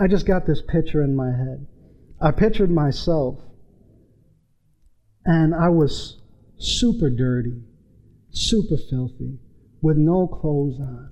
I 0.00 0.06
just 0.06 0.26
got 0.26 0.46
this 0.46 0.62
picture 0.62 1.02
in 1.02 1.14
my 1.14 1.30
head. 1.30 1.66
I 2.20 2.30
pictured 2.30 2.70
myself, 2.70 3.40
and 5.24 5.54
I 5.54 5.68
was 5.68 6.22
super 6.56 7.10
dirty, 7.10 7.62
super 8.30 8.76
filthy, 8.76 9.38
with 9.82 9.96
no 9.96 10.28
clothes 10.28 10.78
on. 10.80 11.10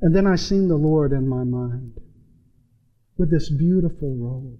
And 0.00 0.14
then 0.14 0.26
I 0.26 0.36
seen 0.36 0.68
the 0.68 0.76
Lord 0.76 1.12
in 1.12 1.26
my 1.28 1.44
mind 1.44 2.00
with 3.16 3.30
this 3.30 3.50
beautiful 3.50 4.16
robe. 4.16 4.58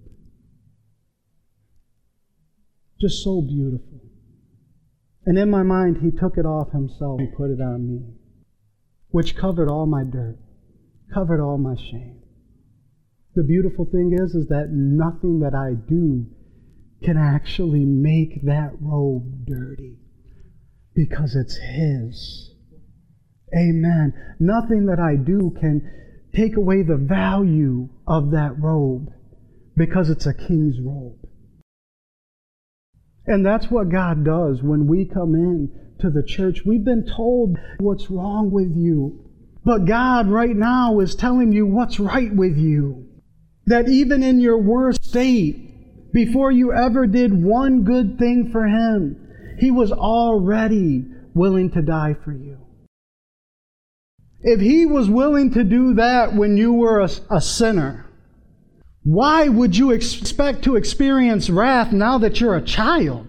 Just 2.99 3.23
so 3.23 3.41
beautiful. 3.41 4.01
And 5.25 5.37
in 5.37 5.49
my 5.49 5.63
mind, 5.63 5.97
He 6.01 6.11
took 6.11 6.37
it 6.37 6.45
off 6.45 6.71
Himself 6.71 7.19
and 7.19 7.35
put 7.35 7.51
it 7.51 7.61
on 7.61 7.87
me, 7.87 8.01
which 9.09 9.35
covered 9.35 9.69
all 9.69 9.85
my 9.85 10.03
dirt, 10.03 10.37
covered 11.13 11.41
all 11.41 11.57
my 11.57 11.75
shame. 11.75 12.21
The 13.35 13.43
beautiful 13.43 13.85
thing 13.85 14.17
is, 14.17 14.33
is 14.33 14.47
that 14.47 14.69
nothing 14.71 15.39
that 15.41 15.53
I 15.53 15.73
do 15.73 16.27
can 17.03 17.17
actually 17.17 17.83
make 17.83 18.43
that 18.45 18.71
robe 18.79 19.45
dirty 19.45 19.97
because 20.95 21.35
it's 21.35 21.57
His. 21.57 22.54
Amen. 23.53 24.13
Nothing 24.39 24.85
that 24.87 24.99
I 24.99 25.15
do 25.15 25.55
can 25.59 25.89
take 26.33 26.55
away 26.55 26.83
the 26.83 26.97
value 26.97 27.89
of 28.07 28.31
that 28.31 28.59
robe 28.59 29.09
because 29.75 30.09
it's 30.09 30.25
a 30.25 30.33
king's 30.33 30.79
robe. 30.79 31.17
And 33.27 33.45
that's 33.45 33.71
what 33.71 33.89
God 33.89 34.23
does 34.23 34.61
when 34.61 34.87
we 34.87 35.05
come 35.05 35.33
in 35.35 35.71
to 35.99 36.09
the 36.09 36.23
church. 36.23 36.61
We've 36.65 36.83
been 36.83 37.05
told 37.05 37.57
what's 37.79 38.09
wrong 38.09 38.51
with 38.51 38.75
you. 38.75 39.21
But 39.63 39.85
God 39.85 40.29
right 40.29 40.55
now 40.55 40.99
is 40.99 41.15
telling 41.15 41.51
you 41.51 41.65
what's 41.65 41.99
right 41.99 42.33
with 42.33 42.55
you. 42.57 43.07
That 43.65 43.89
even 43.89 44.21
in 44.21 44.39
your 44.39 44.61
worst 44.61 45.03
state, 45.03 46.13
before 46.13 46.51
you 46.51 46.71
ever 46.71 47.07
did 47.07 47.43
one 47.43 47.83
good 47.83 48.19
thing 48.19 48.51
for 48.51 48.67
Him, 48.67 49.55
He 49.59 49.71
was 49.71 49.91
already 49.91 51.05
willing 51.33 51.71
to 51.71 51.81
die 51.81 52.15
for 52.23 52.31
you. 52.31 52.64
If 54.47 54.61
He 54.61 54.85
was 54.85 55.09
willing 55.09 55.51
to 55.51 55.63
do 55.63 55.95
that 55.95 56.35
when 56.35 56.55
you 56.55 56.71
were 56.71 57.01
a, 57.01 57.09
a 57.31 57.41
sinner, 57.41 58.05
why 59.03 59.47
would 59.47 59.75
you 59.75 59.89
expect 59.91 60.63
to 60.63 60.75
experience 60.75 61.49
wrath 61.49 61.91
now 61.91 62.19
that 62.19 62.39
you're 62.39 62.55
a 62.55 62.61
child? 62.61 63.27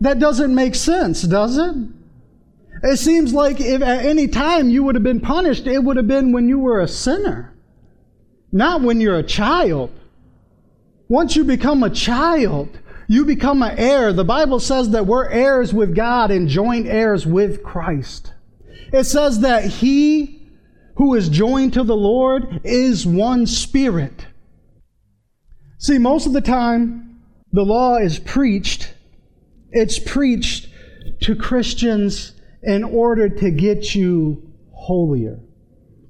That 0.00 0.18
doesn't 0.18 0.54
make 0.54 0.74
sense, 0.74 1.22
does 1.22 1.56
it? 1.56 1.74
It 2.82 2.98
seems 2.98 3.32
like 3.32 3.60
if 3.62 3.80
at 3.80 4.04
any 4.04 4.28
time 4.28 4.68
you 4.68 4.82
would 4.84 4.94
have 4.94 5.04
been 5.04 5.20
punished, 5.20 5.66
it 5.66 5.82
would 5.82 5.96
have 5.96 6.08
been 6.08 6.32
when 6.32 6.48
you 6.48 6.58
were 6.58 6.80
a 6.80 6.88
sinner. 6.88 7.54
Not 8.52 8.82
when 8.82 9.00
you're 9.00 9.18
a 9.18 9.22
child. 9.22 9.90
Once 11.08 11.34
you 11.34 11.44
become 11.44 11.82
a 11.82 11.90
child, 11.90 12.78
you 13.08 13.24
become 13.24 13.62
an 13.62 13.78
heir. 13.78 14.12
The 14.12 14.24
Bible 14.24 14.60
says 14.60 14.90
that 14.90 15.06
we're 15.06 15.28
heirs 15.28 15.72
with 15.72 15.94
God 15.94 16.30
and 16.30 16.46
joint 16.46 16.86
heirs 16.86 17.26
with 17.26 17.62
Christ. 17.62 18.32
It 18.92 19.04
says 19.04 19.40
that 19.40 19.64
he 19.64 20.48
who 20.96 21.14
is 21.14 21.28
joined 21.28 21.72
to 21.74 21.82
the 21.82 21.96
Lord 21.96 22.60
is 22.64 23.06
one 23.06 23.46
spirit. 23.46 24.26
See, 25.78 25.98
most 25.98 26.26
of 26.26 26.32
the 26.32 26.42
time, 26.42 27.22
the 27.52 27.62
law 27.62 27.96
is 27.96 28.18
preached. 28.18 28.94
It's 29.70 29.98
preached 29.98 30.68
to 31.22 31.34
Christians 31.34 32.34
in 32.62 32.84
order 32.84 33.28
to 33.28 33.50
get 33.50 33.94
you 33.94 34.52
holier. 34.74 35.40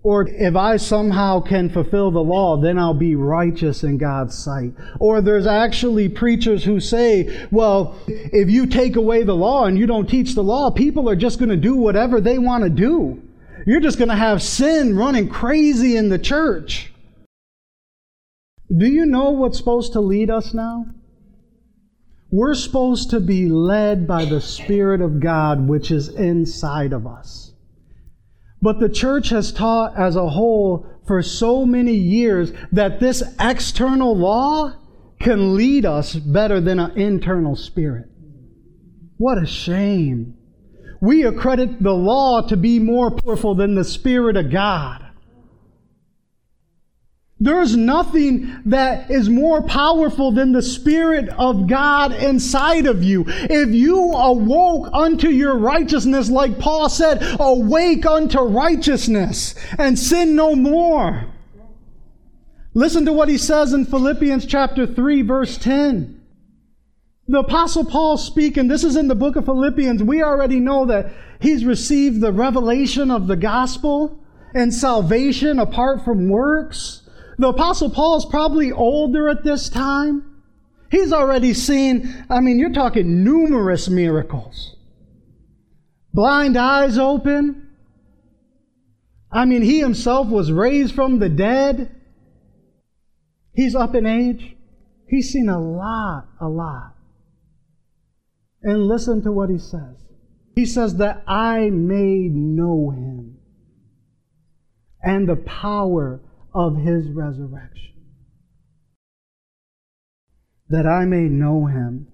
Or 0.05 0.27
if 0.29 0.57
I 0.57 0.79
somehow 0.79 1.41
can 1.41 1.71
fulfill 1.71 2.11
the 2.11 2.23
law, 2.23 2.57
then 2.57 2.77
I'll 2.77 2.93
be 2.93 3.15
righteous 3.15 3.85
in 3.85 3.99
God's 3.99 4.37
sight. 4.37 4.73
Or 4.99 5.21
there's 5.21 5.47
actually 5.47 6.09
preachers 6.09 6.65
who 6.65 6.81
say, 6.81 7.47
well, 7.53 7.97
if 8.09 8.51
you 8.51 8.67
take 8.67 8.97
away 8.97 9.23
the 9.23 9.37
law 9.37 9.67
and 9.67 9.79
you 9.79 9.87
don't 9.87 10.09
teach 10.09 10.35
the 10.35 10.43
law, 10.43 10.73
people 10.73 11.09
are 11.09 11.15
just 11.15 11.39
going 11.39 11.51
to 11.51 11.57
do 11.57 11.77
whatever 11.77 12.21
they 12.21 12.39
want 12.39 12.65
to 12.65 12.71
do. 12.71 13.23
You're 13.65 13.81
just 13.81 13.99
going 13.99 14.09
to 14.09 14.17
have 14.17 14.43
sin 14.43 14.97
running 14.97 15.29
crazy 15.29 15.97
in 15.97 16.09
the 16.09 16.19
church. 16.19 16.93
Do 18.77 18.87
you 18.87 19.07
know 19.07 19.31
what's 19.31 19.59
supposed 19.59 19.93
to 19.93 20.01
lead 20.01 20.31
us 20.31 20.53
now? 20.53 20.87
We're 22.33 22.55
supposed 22.55 23.11
to 23.11 23.21
be 23.21 23.49
led 23.49 24.09
by 24.09 24.25
the 24.25 24.41
Spirit 24.41 25.01
of 25.01 25.21
God, 25.21 25.69
which 25.69 25.91
is 25.91 26.09
inside 26.09 26.93
of 26.93 27.07
us. 27.07 27.52
But 28.63 28.79
the 28.79 28.89
church 28.89 29.31
has 29.31 29.53
taught 29.53 29.99
as 29.99 30.15
a 30.15 30.29
whole 30.29 30.87
for 31.07 31.21
so 31.21 31.67
many 31.67 31.95
years 31.95 32.53
that 32.71 33.01
this 33.01 33.23
external 33.41 34.17
law 34.17 34.75
can 35.21 35.57
lead 35.57 35.85
us 35.85 36.15
better 36.15 36.61
than 36.61 36.79
an 36.79 36.97
internal 36.99 37.57
spirit. 37.57 38.07
What 39.19 39.43
a 39.43 39.47
shame. 39.47 40.37
We 41.01 41.25
accredit 41.25 41.83
the 41.83 41.93
law 41.93 42.43
to 42.43 42.57
be 42.57 42.79
more 42.79 43.11
powerful 43.11 43.57
than 43.57 43.75
the 43.75 43.85
Spirit 43.85 44.37
of 44.37 44.53
God. 44.53 45.02
There's 47.43 47.77
nothing 47.77 48.63
that 48.67 49.11
is 49.11 49.29
more 49.29 49.63
powerful 49.63 50.31
than 50.31 50.53
the 50.53 50.63
Spirit 50.63 51.29
of 51.31 51.67
God 51.67 52.13
inside 52.13 52.87
of 52.87 53.03
you. 53.03 53.25
If 53.27 53.71
you 53.71 54.13
awoke 54.13 54.89
unto 54.93 55.27
your 55.29 55.59
righteousness, 55.59 56.31
like 56.31 56.61
Paul 56.61 56.89
said, 56.89 57.19
awake 57.41 58.07
unto 58.07 58.39
righteousness 58.39 59.57
and 59.77 59.99
sin 59.99 60.37
no 60.37 60.55
more. 60.55 61.25
Listen 62.75 63.05
to 63.07 63.13
what 63.13 63.29
he 63.29 63.39
says 63.39 63.73
in 63.73 63.87
Philippians 63.87 64.47
chapter 64.47 64.87
3, 64.87 65.23
verse 65.23 65.59
10. 65.59 66.23
The 67.27 67.41
Apostle 67.41 67.87
Paul 67.87 68.19
speaking, 68.19 68.69
this 68.69 68.85
is 68.85 68.95
in 68.95 69.09
the 69.09 69.17
book 69.17 69.35
of 69.35 69.47
Philippians. 69.47 70.01
We 70.01 70.23
already 70.23 70.61
know 70.61 70.87
that 70.87 71.13
he's 71.41 71.65
received 71.65 72.21
the 72.21 72.31
revelation 72.31 73.11
of 73.11 73.27
the 73.27 73.37
gospel 73.37 74.21
and 74.55 74.73
salvation 74.73 75.59
apart 75.59 76.05
from 76.05 76.29
works. 76.29 77.02
The 77.43 77.49
Apostle 77.49 77.91
Paul 77.91 78.19
is 78.19 78.25
probably 78.25 78.71
older 78.71 79.29
at 79.29 79.43
this 79.43 79.69
time. 79.69 80.45
He's 80.93 81.13
already 81.13 81.55
seen, 81.55 82.25
I 82.31 82.39
mean, 82.39 82.61
you're 82.61 82.73
talking 82.73 83.25
numerous 83.25 83.89
miracles. 83.89 84.77
Blind 86.15 86.57
eyes 86.57 86.99
open. 86.99 87.67
I 89.33 89.45
mean, 89.47 89.63
he 89.63 89.81
himself 89.81 90.29
was 90.29 90.53
raised 90.53 90.95
from 90.95 91.19
the 91.19 91.29
dead. 91.29 91.93
He's 93.53 93.75
up 93.75 93.97
in 93.97 94.07
age. 94.07 94.55
He's 95.09 95.33
seen 95.33 95.49
a 95.49 95.61
lot, 95.61 96.29
a 96.41 96.49
lot. 96.49 96.95
And 98.63 98.87
listen 98.87 99.21
to 99.25 99.33
what 99.33 99.51
he 99.51 99.59
says. 99.59 99.97
He 100.55 100.65
says 100.65 100.95
that 100.99 101.25
I 101.27 101.71
may 101.71 102.29
know 102.29 102.91
him 102.91 103.39
and 105.03 105.29
the 105.29 105.35
power 105.35 106.21
of 106.55 106.77
his 106.77 107.09
resurrection. 107.09 107.95
That 110.69 110.87
I 110.87 111.05
may 111.05 111.29
know 111.29 111.67
him 111.67 112.09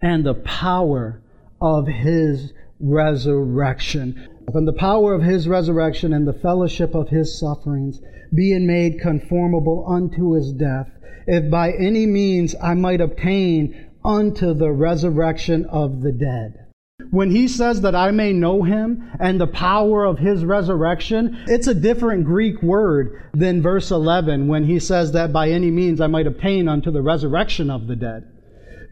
and 0.00 0.24
the 0.24 0.34
power 0.34 1.22
of 1.60 1.86
his 1.86 2.52
resurrection. 2.78 4.28
And 4.52 4.68
the 4.68 4.72
power 4.72 5.14
of 5.14 5.22
his 5.22 5.48
resurrection 5.48 6.12
and 6.12 6.26
the 6.26 6.32
fellowship 6.32 6.94
of 6.94 7.08
his 7.08 7.38
sufferings, 7.38 8.00
being 8.34 8.66
made 8.66 9.00
conformable 9.00 9.84
unto 9.88 10.32
his 10.32 10.52
death, 10.52 10.90
if 11.26 11.50
by 11.50 11.72
any 11.72 12.06
means 12.06 12.54
I 12.62 12.74
might 12.74 13.00
obtain 13.00 13.90
unto 14.04 14.54
the 14.54 14.70
resurrection 14.70 15.64
of 15.66 16.02
the 16.02 16.12
dead. 16.12 16.65
When 17.10 17.30
he 17.30 17.46
says 17.46 17.82
that 17.82 17.94
I 17.94 18.10
may 18.10 18.32
know 18.32 18.62
him 18.62 19.10
and 19.20 19.38
the 19.38 19.46
power 19.46 20.06
of 20.06 20.18
his 20.18 20.46
resurrection, 20.46 21.44
it's 21.46 21.66
a 21.66 21.74
different 21.74 22.24
Greek 22.24 22.62
word 22.62 23.30
than 23.34 23.60
verse 23.60 23.90
11 23.90 24.48
when 24.48 24.64
he 24.64 24.78
says 24.78 25.12
that 25.12 25.30
by 25.30 25.50
any 25.50 25.70
means 25.70 26.00
I 26.00 26.06
might 26.06 26.26
obtain 26.26 26.68
unto 26.68 26.90
the 26.90 27.02
resurrection 27.02 27.70
of 27.70 27.86
the 27.86 27.96
dead. 27.96 28.26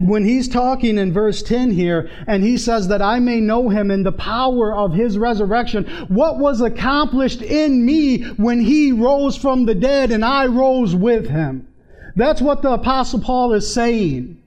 When 0.01 0.23
he's 0.23 0.49
talking 0.49 0.99
in 0.99 1.15
verse 1.15 1.43
10 1.43 1.71
here 1.71 2.11
and 2.27 2.45
he 2.45 2.59
says 2.59 2.89
that 2.89 3.01
I 3.01 3.21
may 3.21 3.41
know 3.41 3.71
him 3.71 3.91
in 3.91 4.03
the 4.03 4.13
power 4.13 4.77
of 4.77 4.93
his 4.93 5.17
resurrection, 5.17 5.85
what 6.09 6.39
was 6.39 6.61
accomplished 6.61 7.41
in 7.41 7.87
me 7.87 8.23
when 8.37 8.61
he 8.61 8.93
rose 8.93 9.39
from 9.39 9.65
the 9.65 9.75
dead 9.75 10.11
and 10.11 10.23
I 10.23 10.45
rose 10.45 10.95
with 10.95 11.31
him? 11.31 11.69
That's 12.17 12.43
what 12.43 12.61
the 12.61 12.73
apostle 12.73 13.21
Paul 13.21 13.55
is 13.55 13.73
saying. 13.73 14.43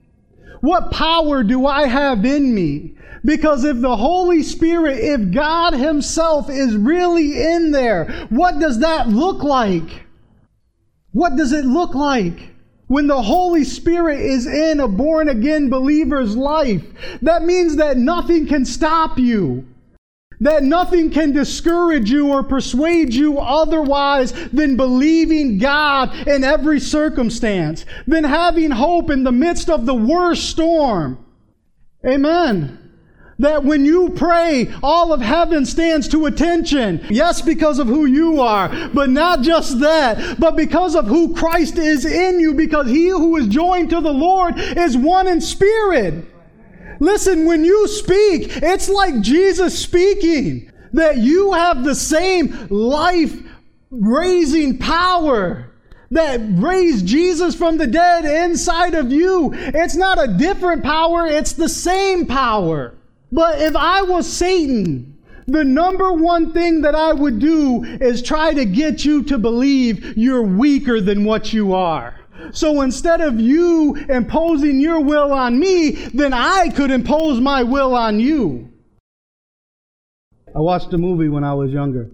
What 0.60 0.90
power 0.90 1.42
do 1.42 1.66
I 1.66 1.86
have 1.86 2.24
in 2.24 2.54
me? 2.54 2.94
Because 3.24 3.64
if 3.64 3.80
the 3.80 3.96
Holy 3.96 4.42
Spirit, 4.42 4.98
if 4.98 5.32
God 5.32 5.74
Himself 5.74 6.48
is 6.48 6.76
really 6.76 7.40
in 7.42 7.72
there, 7.72 8.26
what 8.28 8.58
does 8.58 8.80
that 8.80 9.08
look 9.08 9.42
like? 9.42 10.06
What 11.12 11.36
does 11.36 11.52
it 11.52 11.64
look 11.64 11.94
like? 11.94 12.54
When 12.86 13.06
the 13.06 13.22
Holy 13.22 13.64
Spirit 13.64 14.20
is 14.20 14.46
in 14.46 14.80
a 14.80 14.88
born 14.88 15.28
again 15.28 15.68
believer's 15.68 16.36
life, 16.36 16.82
that 17.20 17.44
means 17.44 17.76
that 17.76 17.98
nothing 17.98 18.46
can 18.46 18.64
stop 18.64 19.18
you. 19.18 19.66
That 20.40 20.62
nothing 20.62 21.10
can 21.10 21.32
discourage 21.32 22.10
you 22.10 22.28
or 22.28 22.42
persuade 22.42 23.12
you 23.12 23.38
otherwise 23.38 24.32
than 24.50 24.76
believing 24.76 25.58
God 25.58 26.14
in 26.28 26.44
every 26.44 26.78
circumstance, 26.78 27.84
than 28.06 28.24
having 28.24 28.70
hope 28.70 29.10
in 29.10 29.24
the 29.24 29.32
midst 29.32 29.68
of 29.68 29.84
the 29.84 29.94
worst 29.94 30.48
storm. 30.50 31.24
Amen 32.06 32.88
that 33.38 33.64
when 33.64 33.84
you 33.84 34.10
pray, 34.10 34.72
all 34.82 35.12
of 35.12 35.20
heaven 35.20 35.64
stands 35.64 36.08
to 36.08 36.26
attention. 36.26 37.04
Yes, 37.08 37.40
because 37.40 37.78
of 37.78 37.86
who 37.86 38.06
you 38.06 38.40
are, 38.40 38.68
but 38.88 39.10
not 39.10 39.42
just 39.42 39.80
that, 39.80 40.40
but 40.40 40.56
because 40.56 40.96
of 40.96 41.06
who 41.06 41.34
Christ 41.34 41.78
is 41.78 42.04
in 42.04 42.40
you, 42.40 42.54
because 42.54 42.88
he 42.88 43.08
who 43.08 43.36
is 43.36 43.46
joined 43.46 43.90
to 43.90 44.00
the 44.00 44.12
Lord 44.12 44.54
is 44.58 44.96
one 44.96 45.28
in 45.28 45.40
spirit. 45.40 46.24
Listen, 47.00 47.44
when 47.44 47.64
you 47.64 47.88
speak, 47.88 48.50
it's 48.62 48.88
like 48.88 49.20
Jesus 49.20 49.78
speaking, 49.78 50.72
that 50.92 51.18
you 51.18 51.52
have 51.52 51.84
the 51.84 51.94
same 51.94 52.66
life 52.70 53.40
raising 53.90 54.78
power 54.78 55.70
that 56.10 56.40
raised 56.54 57.06
Jesus 57.06 57.54
from 57.54 57.76
the 57.76 57.86
dead 57.86 58.24
inside 58.24 58.94
of 58.94 59.12
you. 59.12 59.52
It's 59.52 59.96
not 59.96 60.22
a 60.22 60.32
different 60.38 60.82
power, 60.82 61.26
it's 61.26 61.52
the 61.52 61.68
same 61.68 62.26
power. 62.26 62.94
But 63.30 63.60
if 63.60 63.76
I 63.76 64.02
was 64.02 64.30
Satan, 64.30 65.17
the 65.48 65.64
number 65.64 66.12
one 66.12 66.52
thing 66.52 66.82
that 66.82 66.94
I 66.94 67.14
would 67.14 67.38
do 67.38 67.82
is 67.82 68.20
try 68.22 68.52
to 68.52 68.66
get 68.66 69.04
you 69.04 69.22
to 69.24 69.38
believe 69.38 70.16
you're 70.16 70.42
weaker 70.42 71.00
than 71.00 71.24
what 71.24 71.54
you 71.54 71.72
are. 71.72 72.20
So 72.52 72.82
instead 72.82 73.22
of 73.22 73.40
you 73.40 73.96
imposing 73.96 74.78
your 74.78 75.00
will 75.00 75.32
on 75.32 75.58
me, 75.58 75.92
then 75.92 76.34
I 76.34 76.68
could 76.68 76.90
impose 76.90 77.40
my 77.40 77.62
will 77.62 77.94
on 77.94 78.20
you. 78.20 78.70
I 80.54 80.60
watched 80.60 80.92
a 80.92 80.98
movie 80.98 81.30
when 81.30 81.44
I 81.44 81.54
was 81.54 81.72
younger, 81.72 82.10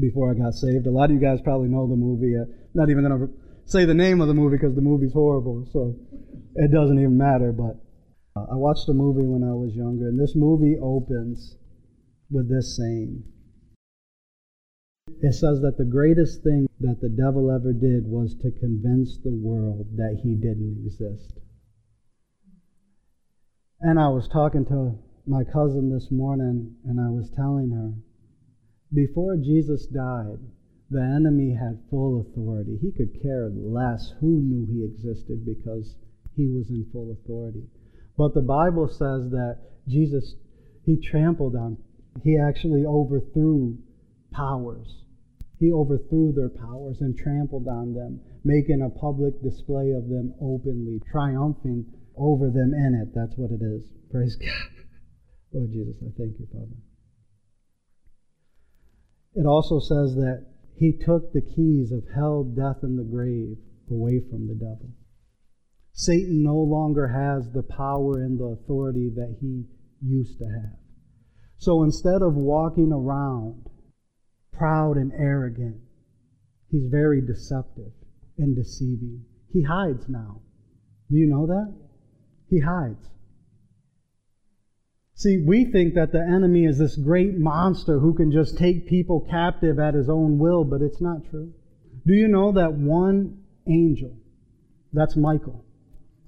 before 0.00 0.30
I 0.30 0.34
got 0.34 0.54
saved. 0.54 0.86
A 0.86 0.90
lot 0.90 1.10
of 1.10 1.10
you 1.12 1.20
guys 1.20 1.40
probably 1.42 1.68
know 1.68 1.86
the 1.86 1.96
movie. 1.96 2.34
Uh, 2.34 2.44
not 2.72 2.88
even 2.88 3.04
going 3.04 3.28
to 3.28 3.34
say 3.66 3.84
the 3.84 3.94
name 3.94 4.22
of 4.22 4.28
the 4.28 4.34
movie 4.34 4.56
because 4.56 4.74
the 4.74 4.82
movie's 4.82 5.12
horrible, 5.12 5.66
so 5.70 5.94
it 6.56 6.72
doesn't 6.72 6.98
even 6.98 7.18
matter. 7.18 7.52
But 7.52 7.76
uh, 8.36 8.46
I 8.52 8.56
watched 8.56 8.88
a 8.88 8.94
movie 8.94 9.26
when 9.26 9.42
I 9.44 9.52
was 9.52 9.74
younger, 9.74 10.08
and 10.08 10.18
this 10.18 10.34
movie 10.34 10.76
opens 10.80 11.56
with 12.30 12.48
this 12.48 12.76
saying. 12.76 13.24
It 15.22 15.34
says 15.34 15.60
that 15.60 15.76
the 15.76 15.84
greatest 15.84 16.42
thing 16.42 16.68
that 16.80 17.00
the 17.00 17.08
devil 17.08 17.50
ever 17.50 17.72
did 17.72 18.06
was 18.06 18.34
to 18.36 18.50
convince 18.50 19.18
the 19.18 19.34
world 19.34 19.86
that 19.96 20.20
he 20.22 20.34
didn't 20.34 20.82
exist. 20.84 21.38
And 23.80 23.98
I 23.98 24.08
was 24.08 24.28
talking 24.28 24.64
to 24.66 24.98
my 25.26 25.42
cousin 25.44 25.92
this 25.92 26.10
morning, 26.10 26.76
and 26.84 27.00
I 27.00 27.10
was 27.10 27.30
telling 27.30 27.70
her 27.70 27.94
before 28.92 29.36
Jesus 29.36 29.86
died, 29.86 30.38
the 30.90 31.00
enemy 31.00 31.54
had 31.54 31.84
full 31.88 32.20
authority. 32.20 32.76
He 32.80 32.90
could 32.90 33.22
care 33.22 33.48
less 33.48 34.12
who 34.20 34.42
knew 34.42 34.66
he 34.66 34.84
existed 34.84 35.46
because 35.46 35.94
he 36.34 36.48
was 36.48 36.68
in 36.70 36.86
full 36.92 37.12
authority. 37.12 37.62
But 38.18 38.34
the 38.34 38.42
Bible 38.42 38.88
says 38.88 39.30
that 39.30 39.58
Jesus, 39.86 40.34
he 40.84 40.96
trampled 40.96 41.54
on, 41.54 41.78
he 42.22 42.38
actually 42.38 42.84
overthrew 42.84 43.78
powers. 44.32 45.04
He 45.58 45.72
overthrew 45.72 46.32
their 46.32 46.48
powers 46.48 46.98
and 47.00 47.16
trampled 47.16 47.68
on 47.68 47.94
them, 47.94 48.20
making 48.44 48.82
a 48.82 48.98
public 48.98 49.42
display 49.42 49.92
of 49.92 50.08
them 50.08 50.34
openly, 50.40 51.00
triumphing 51.10 51.86
over 52.16 52.50
them 52.50 52.72
in 52.74 52.94
it. 53.02 53.14
That's 53.14 53.36
what 53.36 53.50
it 53.50 53.62
is. 53.62 53.84
Praise 54.10 54.36
God. 54.40 54.84
Lord 55.52 55.70
Jesus, 55.70 55.96
I 56.00 56.10
thank 56.16 56.38
you, 56.38 56.46
Father. 56.52 56.78
It 59.34 59.46
also 59.46 59.78
says 59.78 60.14
that 60.16 60.46
he 60.76 60.92
took 60.92 61.32
the 61.32 61.42
keys 61.42 61.92
of 61.92 62.04
hell, 62.14 62.44
death, 62.44 62.82
and 62.82 62.98
the 62.98 63.04
grave 63.04 63.58
away 63.90 64.20
from 64.30 64.48
the 64.48 64.54
devil. 64.54 64.90
Satan 65.92 66.42
no 66.42 66.56
longer 66.56 67.08
has 67.08 67.50
the 67.52 67.62
power 67.62 68.22
and 68.22 68.38
the 68.38 68.56
authority 68.56 69.10
that 69.14 69.36
he 69.40 69.66
used 70.00 70.38
to 70.38 70.46
have. 70.46 70.79
So 71.60 71.82
instead 71.82 72.22
of 72.22 72.34
walking 72.36 72.90
around 72.90 73.66
proud 74.50 74.96
and 74.96 75.12
arrogant, 75.12 75.76
he's 76.70 76.86
very 76.90 77.20
deceptive 77.20 77.92
and 78.38 78.56
deceiving. 78.56 79.26
He 79.52 79.62
hides 79.62 80.08
now. 80.08 80.40
Do 81.10 81.16
you 81.16 81.26
know 81.26 81.46
that? 81.46 81.70
He 82.48 82.60
hides. 82.60 83.06
See, 85.14 85.44
we 85.46 85.66
think 85.66 85.94
that 85.96 86.12
the 86.12 86.22
enemy 86.22 86.64
is 86.64 86.78
this 86.78 86.96
great 86.96 87.36
monster 87.38 87.98
who 87.98 88.14
can 88.14 88.32
just 88.32 88.56
take 88.56 88.88
people 88.88 89.26
captive 89.30 89.78
at 89.78 89.92
his 89.92 90.08
own 90.08 90.38
will, 90.38 90.64
but 90.64 90.80
it's 90.80 91.02
not 91.02 91.28
true. 91.28 91.52
Do 92.06 92.14
you 92.14 92.28
know 92.28 92.52
that 92.52 92.72
one 92.72 93.42
angel, 93.68 94.16
that's 94.94 95.14
Michael, 95.14 95.62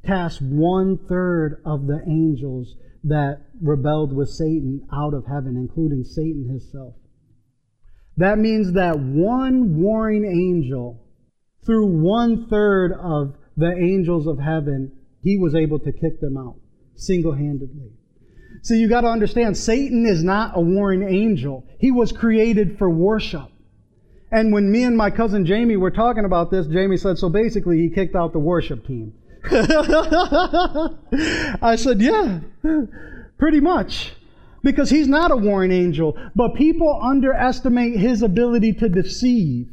cast 0.04 0.42
one 0.42 0.98
third 1.08 1.62
of 1.64 1.86
the 1.86 2.02
angels 2.06 2.76
that 3.04 3.42
rebelled 3.60 4.14
with 4.14 4.28
Satan 4.28 4.86
out 4.92 5.14
of 5.14 5.26
heaven, 5.26 5.56
including 5.56 6.04
Satan 6.04 6.46
himself. 6.48 6.94
That 8.16 8.38
means 8.38 8.72
that 8.74 8.98
one 8.98 9.80
warring 9.80 10.24
angel, 10.24 11.04
through 11.64 11.86
one 11.86 12.48
third 12.48 12.92
of 12.92 13.34
the 13.56 13.72
angels 13.72 14.26
of 14.26 14.38
heaven, 14.38 14.92
he 15.22 15.38
was 15.38 15.54
able 15.54 15.78
to 15.80 15.92
kick 15.92 16.20
them 16.20 16.36
out 16.36 16.56
single 16.94 17.32
handedly. 17.32 17.90
So 18.62 18.74
you 18.74 18.88
got 18.88 19.00
to 19.00 19.08
understand, 19.08 19.56
Satan 19.56 20.06
is 20.06 20.22
not 20.22 20.52
a 20.56 20.60
warring 20.60 21.02
angel. 21.02 21.66
He 21.78 21.90
was 21.90 22.12
created 22.12 22.78
for 22.78 22.88
worship. 22.88 23.48
And 24.30 24.52
when 24.52 24.70
me 24.70 24.84
and 24.84 24.96
my 24.96 25.10
cousin 25.10 25.44
Jamie 25.44 25.76
were 25.76 25.90
talking 25.90 26.24
about 26.24 26.50
this, 26.50 26.66
Jamie 26.66 26.96
said, 26.96 27.18
so 27.18 27.28
basically 27.28 27.78
he 27.78 27.90
kicked 27.90 28.14
out 28.14 28.32
the 28.32 28.38
worship 28.38 28.86
team. 28.86 29.14
I 31.62 31.74
said, 31.76 32.00
yeah, 32.00 32.40
pretty 33.38 33.60
much. 33.60 34.14
Because 34.62 34.90
he's 34.90 35.08
not 35.08 35.32
a 35.32 35.36
warring 35.36 35.72
angel, 35.72 36.16
but 36.36 36.54
people 36.54 37.00
underestimate 37.02 37.98
his 37.98 38.22
ability 38.22 38.72
to 38.74 38.88
deceive. 38.88 39.68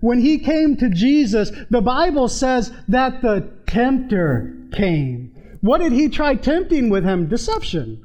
When 0.00 0.20
he 0.20 0.38
came 0.38 0.76
to 0.78 0.88
Jesus, 0.88 1.52
the 1.70 1.80
Bible 1.80 2.26
says 2.26 2.72
that 2.88 3.22
the 3.22 3.48
tempter 3.68 4.56
came. 4.72 5.32
What 5.60 5.78
did 5.80 5.92
he 5.92 6.08
try 6.08 6.34
tempting 6.34 6.90
with 6.90 7.04
him? 7.04 7.28
Deception. 7.28 8.04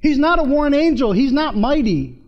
He's 0.00 0.18
not 0.18 0.38
a 0.38 0.44
warring 0.44 0.74
angel. 0.74 1.12
He's 1.12 1.32
not 1.32 1.56
mighty. 1.56 2.22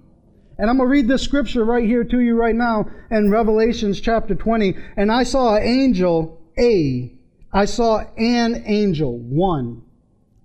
And 0.59 0.69
I'm 0.69 0.77
going 0.79 0.89
to 0.89 0.93
read 0.93 1.09
this 1.09 1.23
scripture 1.23 1.65
right 1.65 1.85
here 1.85 2.03
to 2.05 2.19
you 2.19 2.35
right 2.35 2.55
now 2.55 2.87
in 3.11 3.31
Revelations 3.31 4.01
chapter 4.01 4.35
20. 4.35 4.77
And 4.97 5.13
I 5.13 5.23
saw 5.23 5.55
an 5.55 5.63
angel, 5.63 6.41
A. 6.59 7.13
I 7.53 7.67
saw 7.67 8.05
an 8.17 8.63
angel, 8.67 9.19
one. 9.19 9.83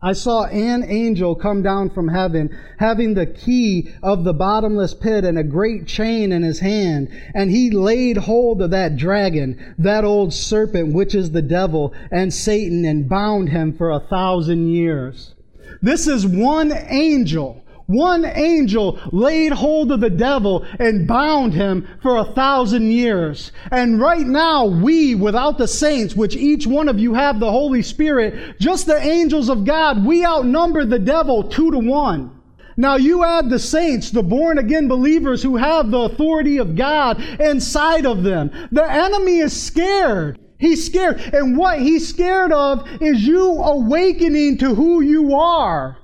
I 0.02 0.14
saw 0.14 0.44
an 0.46 0.84
angel 0.84 1.34
come 1.34 1.64
down 1.64 1.90
from 1.90 2.10
heaven, 2.10 2.56
having 2.78 3.14
the 3.14 3.26
key 3.26 3.90
of 4.04 4.24
the 4.24 4.34
bottomless 4.34 4.94
pit 4.94 5.24
and 5.24 5.40
a 5.40 5.44
great 5.44 5.88
chain 5.88 6.32
in 6.32 6.44
his 6.44 6.60
hand. 6.60 7.10
And 7.34 7.50
he 7.50 7.72
laid 7.72 8.18
hold 8.18 8.62
of 8.62 8.70
that 8.72 8.98
dragon, 8.98 9.76
that 9.80 10.04
old 10.04 10.34
serpent, 10.34 10.94
which 10.94 11.16
is 11.16 11.32
the 11.32 11.42
devil 11.42 11.94
and 12.12 12.32
Satan, 12.32 12.86
and 12.86 13.10
bound 13.10 13.50
him 13.50 13.74
for 13.74 13.90
a 13.90 14.00
thousand 14.00 14.68
years. 14.68 15.34
This 15.82 16.08
is 16.08 16.28
one 16.28 16.72
angel. 16.90 17.64
One 17.88 18.26
angel 18.26 19.00
laid 19.14 19.54
hold 19.54 19.94
of 19.94 20.02
the 20.02 20.10
devil 20.10 20.66
and 20.78 21.08
bound 21.08 21.54
him 21.54 21.88
for 22.04 22.18
a 22.18 22.34
thousand 22.34 22.92
years. 22.92 23.54
And 23.72 23.98
right 23.98 24.28
now, 24.28 24.66
we, 24.66 25.16
without 25.16 25.58
the 25.58 25.70
saints, 25.70 26.14
which 26.14 26.36
each 26.36 26.68
one 26.68 26.90
of 26.90 27.00
you 27.00 27.14
have 27.14 27.40
the 27.40 27.50
Holy 27.50 27.82
Spirit, 27.82 28.60
just 28.60 28.88
the 28.88 29.02
angels 29.02 29.48
of 29.48 29.64
God, 29.64 30.06
we 30.06 30.26
outnumber 30.26 30.84
the 30.84 31.00
devil 31.00 31.44
two 31.44 31.72
to 31.72 31.80
one. 31.80 32.38
Now 32.76 32.98
you 32.98 33.24
add 33.24 33.50
the 33.50 33.58
saints, 33.58 34.12
the 34.12 34.22
born 34.22 34.58
again 34.58 34.90
believers 34.90 35.42
who 35.42 35.56
have 35.56 35.90
the 35.90 36.02
authority 36.02 36.58
of 36.58 36.76
God 36.76 37.22
inside 37.40 38.06
of 38.06 38.22
them. 38.22 38.52
The 38.70 38.84
enemy 38.84 39.38
is 39.38 39.60
scared. 39.60 40.40
He's 40.60 40.86
scared. 40.86 41.22
And 41.34 41.58
what 41.58 41.80
he's 41.80 42.06
scared 42.06 42.52
of 42.52 42.86
is 43.02 43.26
you 43.26 43.50
awakening 43.50 44.58
to 44.58 44.76
who 44.76 45.00
you 45.00 45.36
are. 45.36 45.98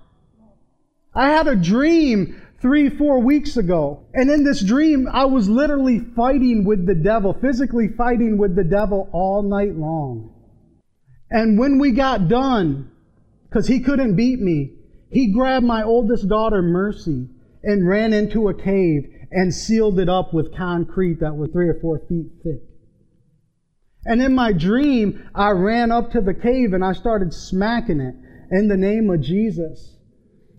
I 1.15 1.29
had 1.29 1.47
a 1.47 1.55
dream 1.55 2.41
three, 2.63 2.89
four 2.89 3.19
weeks 3.19 3.57
ago. 3.57 4.05
And 4.13 4.31
in 4.31 4.43
this 4.43 4.63
dream, 4.63 5.07
I 5.11 5.25
was 5.25 5.49
literally 5.49 5.99
fighting 6.15 6.63
with 6.63 6.85
the 6.87 6.95
devil, 6.95 7.33
physically 7.33 7.89
fighting 7.89 8.37
with 8.37 8.55
the 8.55 8.63
devil 8.63 9.09
all 9.11 9.43
night 9.43 9.75
long. 9.75 10.33
And 11.29 11.59
when 11.59 11.77
we 11.77 11.91
got 11.91 12.29
done, 12.29 12.89
because 13.49 13.67
he 13.67 13.81
couldn't 13.81 14.15
beat 14.15 14.39
me, 14.39 14.75
he 15.11 15.33
grabbed 15.33 15.65
my 15.65 15.83
oldest 15.83 16.27
daughter, 16.29 16.61
Mercy, 16.61 17.27
and 17.63 17.87
ran 17.87 18.13
into 18.13 18.47
a 18.47 18.53
cave 18.53 19.09
and 19.31 19.53
sealed 19.53 19.99
it 19.99 20.09
up 20.09 20.33
with 20.33 20.55
concrete 20.55 21.19
that 21.19 21.35
was 21.35 21.49
three 21.51 21.67
or 21.67 21.79
four 21.81 21.99
feet 22.07 22.27
thick. 22.43 22.61
And 24.05 24.21
in 24.21 24.33
my 24.33 24.53
dream, 24.53 25.29
I 25.35 25.51
ran 25.51 25.91
up 25.91 26.11
to 26.11 26.21
the 26.21 26.33
cave 26.33 26.73
and 26.73 26.83
I 26.83 26.93
started 26.93 27.33
smacking 27.33 27.99
it 27.99 28.15
in 28.51 28.67
the 28.67 28.77
name 28.77 29.09
of 29.09 29.21
Jesus. 29.21 29.92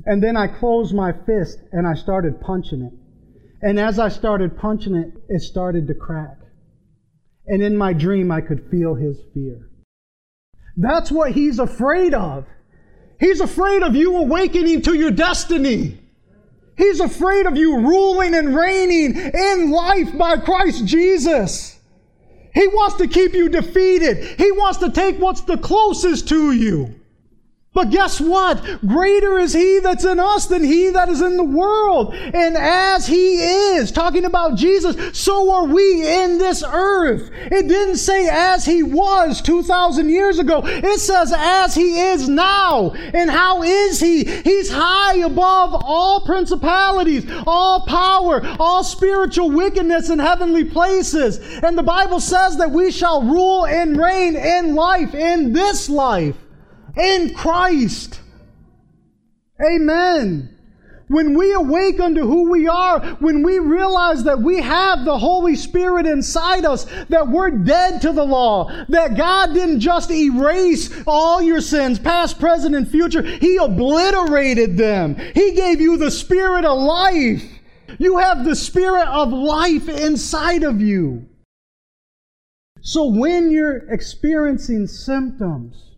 And 0.07 0.23
then 0.23 0.37
I 0.37 0.47
closed 0.47 0.95
my 0.95 1.12
fist 1.12 1.59
and 1.73 1.87
I 1.87 1.95
started 1.95 2.40
punching 2.40 2.83
it. 2.83 2.93
And 3.62 3.81
as 3.81 3.99
I 3.99 4.09
started 4.09 4.59
punching 4.59 4.95
it, 4.95 5.12
it 5.29 5.40
started 5.40 5.87
to 5.87 5.95
crack. 5.95 6.38
And 7.47 7.62
in 7.62 7.77
my 7.77 7.93
dream, 7.93 8.31
I 8.31 8.40
could 8.40 8.71
feel 8.71 8.95
his 8.95 9.19
fear. 9.33 9.71
That's 10.77 11.11
what 11.11 11.33
he's 11.33 11.59
afraid 11.59 12.14
of. 12.14 12.47
He's 13.21 13.40
afraid 13.40 13.83
of 13.83 13.95
you 13.95 14.17
awakening 14.17 14.83
to 14.83 14.95
your 14.95 15.11
destiny. 15.11 15.99
He's 16.77 17.01
afraid 17.01 17.47
of 17.47 17.57
you 17.57 17.79
ruling 17.79 18.35
and 18.35 18.55
reigning 18.55 19.17
in 19.17 19.71
life 19.71 20.17
by 20.19 20.38
Christ 20.38 20.85
Jesus. 20.85 21.79
He 22.53 22.67
wants 22.69 22.97
to 22.97 23.07
keep 23.07 23.33
you 23.33 23.49
defeated. 23.49 24.38
He 24.38 24.51
wants 24.53 24.79
to 24.79 24.90
take 24.90 25.19
what's 25.19 25.43
the 25.43 25.57
closest 25.57 26.29
to 26.29 26.53
you. 26.53 26.95
But 27.75 27.91
guess 27.91 28.21
what? 28.21 28.63
Greater 28.87 29.37
is 29.37 29.53
he 29.53 29.81
that's 29.81 30.05
in 30.05 30.21
us 30.21 30.47
than 30.47 30.63
he 30.63 30.91
that 30.91 31.09
is 31.09 31.21
in 31.21 31.37
the 31.37 31.43
world. 31.43 32.15
And 32.15 32.57
as 32.57 33.05
he 33.05 33.43
is, 33.75 33.91
talking 33.91 34.25
about 34.25 34.57
Jesus, 34.57 35.19
so 35.19 35.51
are 35.51 35.67
we 35.67 36.07
in 36.07 36.39
this 36.39 36.63
earth. 36.65 37.31
It 37.35 37.67
didn't 37.67 37.97
say 37.97 38.29
as 38.29 38.65
he 38.65 38.85
was 38.85 39.43
2,000 39.43 40.09
years 40.09 40.39
ago. 40.39 40.63
It 40.65 41.01
says 41.01 41.33
as 41.37 41.75
he 41.75 41.99
is 41.99 42.29
now. 42.29 42.91
And 42.93 43.29
how 43.29 43.65
is 43.65 43.99
he? 43.99 44.23
He's 44.23 44.71
high 44.71 45.17
above 45.17 45.75
all 45.75 46.21
principalities, 46.25 47.27
all 47.45 47.85
power, 47.87 48.41
all 48.61 48.85
spiritual 48.85 49.51
wickedness 49.51 50.11
in 50.11 50.21
heavenly 50.21 50.65
places. 50.65 51.39
And 51.65 51.77
the 51.77 51.83
Bible 51.83 52.21
says 52.21 52.57
that 52.59 52.71
we 52.71 52.93
shall 52.93 53.21
rule 53.23 53.67
and 53.67 53.97
reign 53.97 54.37
in 54.37 54.77
life, 54.77 55.13
in 55.13 55.53
this 55.53 55.89
life 55.89 56.37
in 56.97 57.35
Christ. 57.35 58.21
Amen. 59.65 60.51
When 61.09 61.37
we 61.37 61.53
awake 61.53 62.01
unto 62.01 62.23
who 62.23 62.51
we 62.51 62.67
are, 62.67 63.01
when 63.21 63.43
we 63.43 63.59
realize 63.59 64.25
that 64.25 64.41
we 64.41 64.61
have 64.61 65.05
the 65.05 65.19
Holy 65.19 65.55
Spirit 65.55 66.07
inside 66.07 66.65
us, 66.65 66.87
that 67.11 67.29
we're 67.29 67.51
dead 67.51 68.01
to 68.03 68.13
the 68.13 68.25
law, 68.25 68.71
that 68.89 69.17
God 69.17 69.53
didn't 69.53 69.81
just 69.81 70.11
erase 70.11 70.91
all 71.07 71.43
your 71.43 71.61
sins, 71.61 71.99
past, 71.99 72.41
present, 72.41 72.75
and 72.75 72.91
future, 72.91 73.23
He 73.23 73.59
obliterated 73.59 74.79
them. 74.79 75.15
He 75.35 75.53
gave 75.53 75.81
you 75.81 75.99
the 75.99 76.11
Spirit 76.11 76.65
of 76.65 76.79
life. 76.79 77.45
You 77.99 78.17
have 78.17 78.45
the 78.45 78.57
Spirit 78.57 79.07
of 79.09 79.31
life 79.31 79.89
inside 79.89 80.63
of 80.63 80.81
you. 80.81 81.29
So 82.81 83.07
when 83.07 83.51
you're 83.51 83.91
experiencing 83.93 84.87
symptoms, 84.87 85.94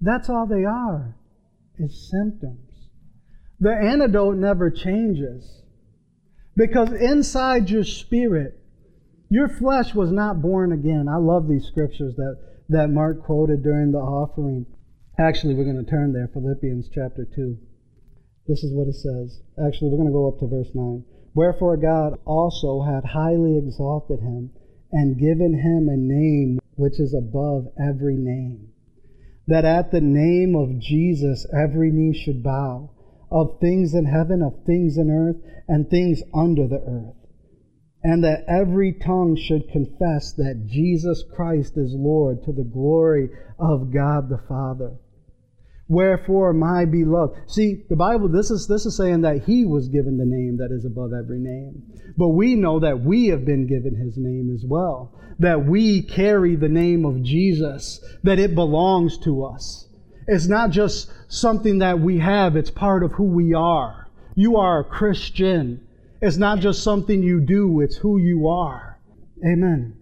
that's 0.00 0.30
all 0.30 0.46
they 0.46 0.64
are, 0.64 1.14
is 1.78 2.10
symptoms. 2.10 2.70
The 3.60 3.74
antidote 3.74 4.36
never 4.36 4.70
changes. 4.70 5.62
Because 6.56 6.92
inside 6.92 7.68
your 7.70 7.84
spirit, 7.84 8.58
your 9.28 9.48
flesh 9.48 9.94
was 9.94 10.10
not 10.10 10.42
born 10.42 10.72
again. 10.72 11.06
I 11.08 11.16
love 11.16 11.46
these 11.46 11.66
scriptures 11.66 12.16
that, 12.16 12.38
that 12.70 12.90
Mark 12.90 13.22
quoted 13.24 13.62
during 13.62 13.92
the 13.92 13.98
offering. 13.98 14.66
Actually, 15.18 15.54
we're 15.54 15.70
going 15.70 15.84
to 15.84 15.90
turn 15.90 16.12
there, 16.12 16.28
Philippians 16.32 16.88
chapter 16.92 17.26
2. 17.36 17.58
This 18.48 18.64
is 18.64 18.72
what 18.74 18.88
it 18.88 18.94
says. 18.94 19.42
Actually, 19.64 19.90
we're 19.90 19.98
going 19.98 20.08
to 20.08 20.12
go 20.12 20.28
up 20.28 20.40
to 20.40 20.48
verse 20.48 20.70
9. 20.74 21.04
Wherefore 21.34 21.76
God 21.76 22.18
also 22.24 22.82
had 22.82 23.04
highly 23.04 23.56
exalted 23.58 24.20
him 24.20 24.50
and 24.90 25.20
given 25.20 25.54
him 25.54 25.88
a 25.88 25.96
name 25.96 26.58
which 26.74 26.98
is 26.98 27.14
above 27.14 27.68
every 27.78 28.16
name 28.16 28.70
that 29.50 29.64
at 29.64 29.90
the 29.90 30.00
name 30.00 30.54
of 30.54 30.78
Jesus 30.78 31.44
every 31.52 31.90
knee 31.90 32.16
should 32.16 32.40
bow, 32.40 32.88
of 33.32 33.58
things 33.60 33.94
in 33.94 34.04
heaven, 34.04 34.42
of 34.42 34.64
things 34.64 34.96
in 34.96 35.10
earth, 35.10 35.42
and 35.66 35.90
things 35.90 36.22
under 36.32 36.68
the 36.68 36.80
earth, 36.86 37.16
and 38.04 38.22
that 38.22 38.44
every 38.48 38.92
tongue 38.92 39.36
should 39.36 39.68
confess 39.68 40.32
that 40.34 40.66
Jesus 40.68 41.24
Christ 41.34 41.76
is 41.76 41.92
Lord 41.94 42.44
to 42.44 42.52
the 42.52 42.62
glory 42.62 43.28
of 43.58 43.92
God 43.92 44.28
the 44.28 44.40
Father. 44.48 44.92
Wherefore, 45.90 46.52
my 46.52 46.84
beloved. 46.84 47.50
See, 47.50 47.82
the 47.88 47.96
Bible, 47.96 48.28
this 48.28 48.52
is, 48.52 48.68
this 48.68 48.86
is 48.86 48.96
saying 48.96 49.22
that 49.22 49.42
he 49.42 49.64
was 49.64 49.88
given 49.88 50.18
the 50.18 50.24
name 50.24 50.56
that 50.58 50.70
is 50.70 50.84
above 50.84 51.10
every 51.12 51.40
name. 51.40 51.82
But 52.16 52.28
we 52.28 52.54
know 52.54 52.78
that 52.78 53.00
we 53.00 53.26
have 53.26 53.44
been 53.44 53.66
given 53.66 53.96
his 53.96 54.16
name 54.16 54.54
as 54.54 54.64
well. 54.64 55.12
That 55.40 55.66
we 55.66 56.02
carry 56.02 56.54
the 56.54 56.68
name 56.68 57.04
of 57.04 57.24
Jesus, 57.24 57.98
that 58.22 58.38
it 58.38 58.54
belongs 58.54 59.18
to 59.24 59.44
us. 59.44 59.88
It's 60.28 60.46
not 60.46 60.70
just 60.70 61.10
something 61.26 61.80
that 61.80 61.98
we 61.98 62.20
have, 62.20 62.54
it's 62.54 62.70
part 62.70 63.02
of 63.02 63.10
who 63.10 63.24
we 63.24 63.52
are. 63.52 64.06
You 64.36 64.58
are 64.58 64.78
a 64.78 64.84
Christian. 64.84 65.84
It's 66.22 66.36
not 66.36 66.60
just 66.60 66.84
something 66.84 67.20
you 67.20 67.40
do, 67.40 67.80
it's 67.80 67.96
who 67.96 68.16
you 68.16 68.46
are. 68.46 69.00
Amen. 69.44 69.96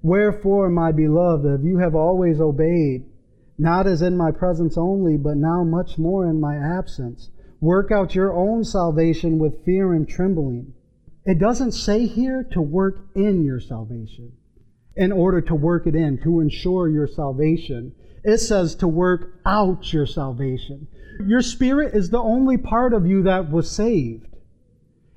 Wherefore, 0.00 0.70
my 0.70 0.92
beloved, 0.92 1.58
if 1.58 1.66
you 1.66 1.78
have 1.78 1.96
always 1.96 2.40
obeyed, 2.40 3.04
not 3.58 3.86
as 3.86 4.02
in 4.02 4.16
my 4.16 4.30
presence 4.30 4.78
only, 4.78 5.16
but 5.16 5.36
now 5.36 5.64
much 5.64 5.98
more 5.98 6.26
in 6.26 6.40
my 6.40 6.56
absence. 6.56 7.30
Work 7.60 7.90
out 7.90 8.14
your 8.14 8.32
own 8.32 8.62
salvation 8.64 9.38
with 9.38 9.64
fear 9.64 9.92
and 9.92 10.08
trembling. 10.08 10.72
It 11.24 11.38
doesn't 11.38 11.72
say 11.72 12.06
here 12.06 12.46
to 12.52 12.62
work 12.62 13.00
in 13.14 13.44
your 13.44 13.60
salvation 13.60 14.32
in 14.98 15.12
order 15.12 15.40
to 15.40 15.54
work 15.54 15.86
it 15.86 15.94
in, 15.94 16.18
to 16.24 16.40
ensure 16.40 16.88
your 16.88 17.06
salvation. 17.06 17.92
It 18.24 18.38
says 18.38 18.74
to 18.76 18.88
work 18.88 19.40
out 19.46 19.92
your 19.92 20.06
salvation. 20.06 20.88
Your 21.24 21.40
spirit 21.40 21.94
is 21.94 22.10
the 22.10 22.18
only 22.18 22.56
part 22.58 22.92
of 22.92 23.06
you 23.06 23.22
that 23.22 23.50
was 23.50 23.70
saved. 23.70 24.26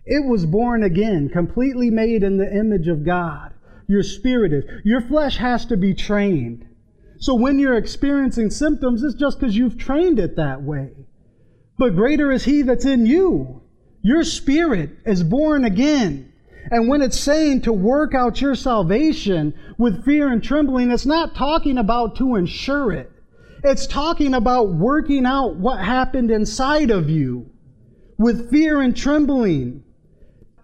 It 0.05 0.27
was 0.27 0.45
born 0.45 0.83
again, 0.83 1.29
completely 1.29 1.89
made 1.89 2.23
in 2.23 2.37
the 2.37 2.51
image 2.51 2.87
of 2.87 3.05
God. 3.05 3.53
Your 3.87 4.03
spirit 4.03 4.53
is. 4.53 4.63
Your 4.83 5.01
flesh 5.01 5.37
has 5.37 5.65
to 5.65 5.77
be 5.77 5.93
trained. 5.93 6.65
So 7.21 7.35
when 7.35 7.59
you're 7.59 7.77
experiencing 7.77 8.49
symptoms, 8.49 9.03
it's 9.03 9.13
just 9.13 9.39
because 9.39 9.55
you've 9.55 9.77
trained 9.77 10.17
it 10.17 10.37
that 10.37 10.63
way. 10.63 10.89
But 11.77 11.95
greater 11.95 12.31
is 12.31 12.45
He 12.45 12.63
that's 12.63 12.83
in 12.83 13.05
you. 13.05 13.61
Your 14.01 14.23
spirit 14.23 14.89
is 15.05 15.23
born 15.23 15.63
again. 15.63 16.33
And 16.71 16.89
when 16.89 17.03
it's 17.03 17.19
saying 17.19 17.61
to 17.61 17.73
work 17.73 18.15
out 18.15 18.41
your 18.41 18.55
salvation 18.55 19.53
with 19.77 20.03
fear 20.03 20.31
and 20.31 20.43
trembling, 20.43 20.89
it's 20.89 21.05
not 21.05 21.35
talking 21.35 21.77
about 21.77 22.15
to 22.15 22.35
ensure 22.35 22.91
it. 22.91 23.11
It's 23.63 23.85
talking 23.85 24.33
about 24.33 24.73
working 24.73 25.27
out 25.27 25.57
what 25.57 25.79
happened 25.79 26.31
inside 26.31 26.89
of 26.89 27.07
you 27.07 27.51
with 28.17 28.49
fear 28.49 28.81
and 28.81 28.97
trembling. 28.97 29.83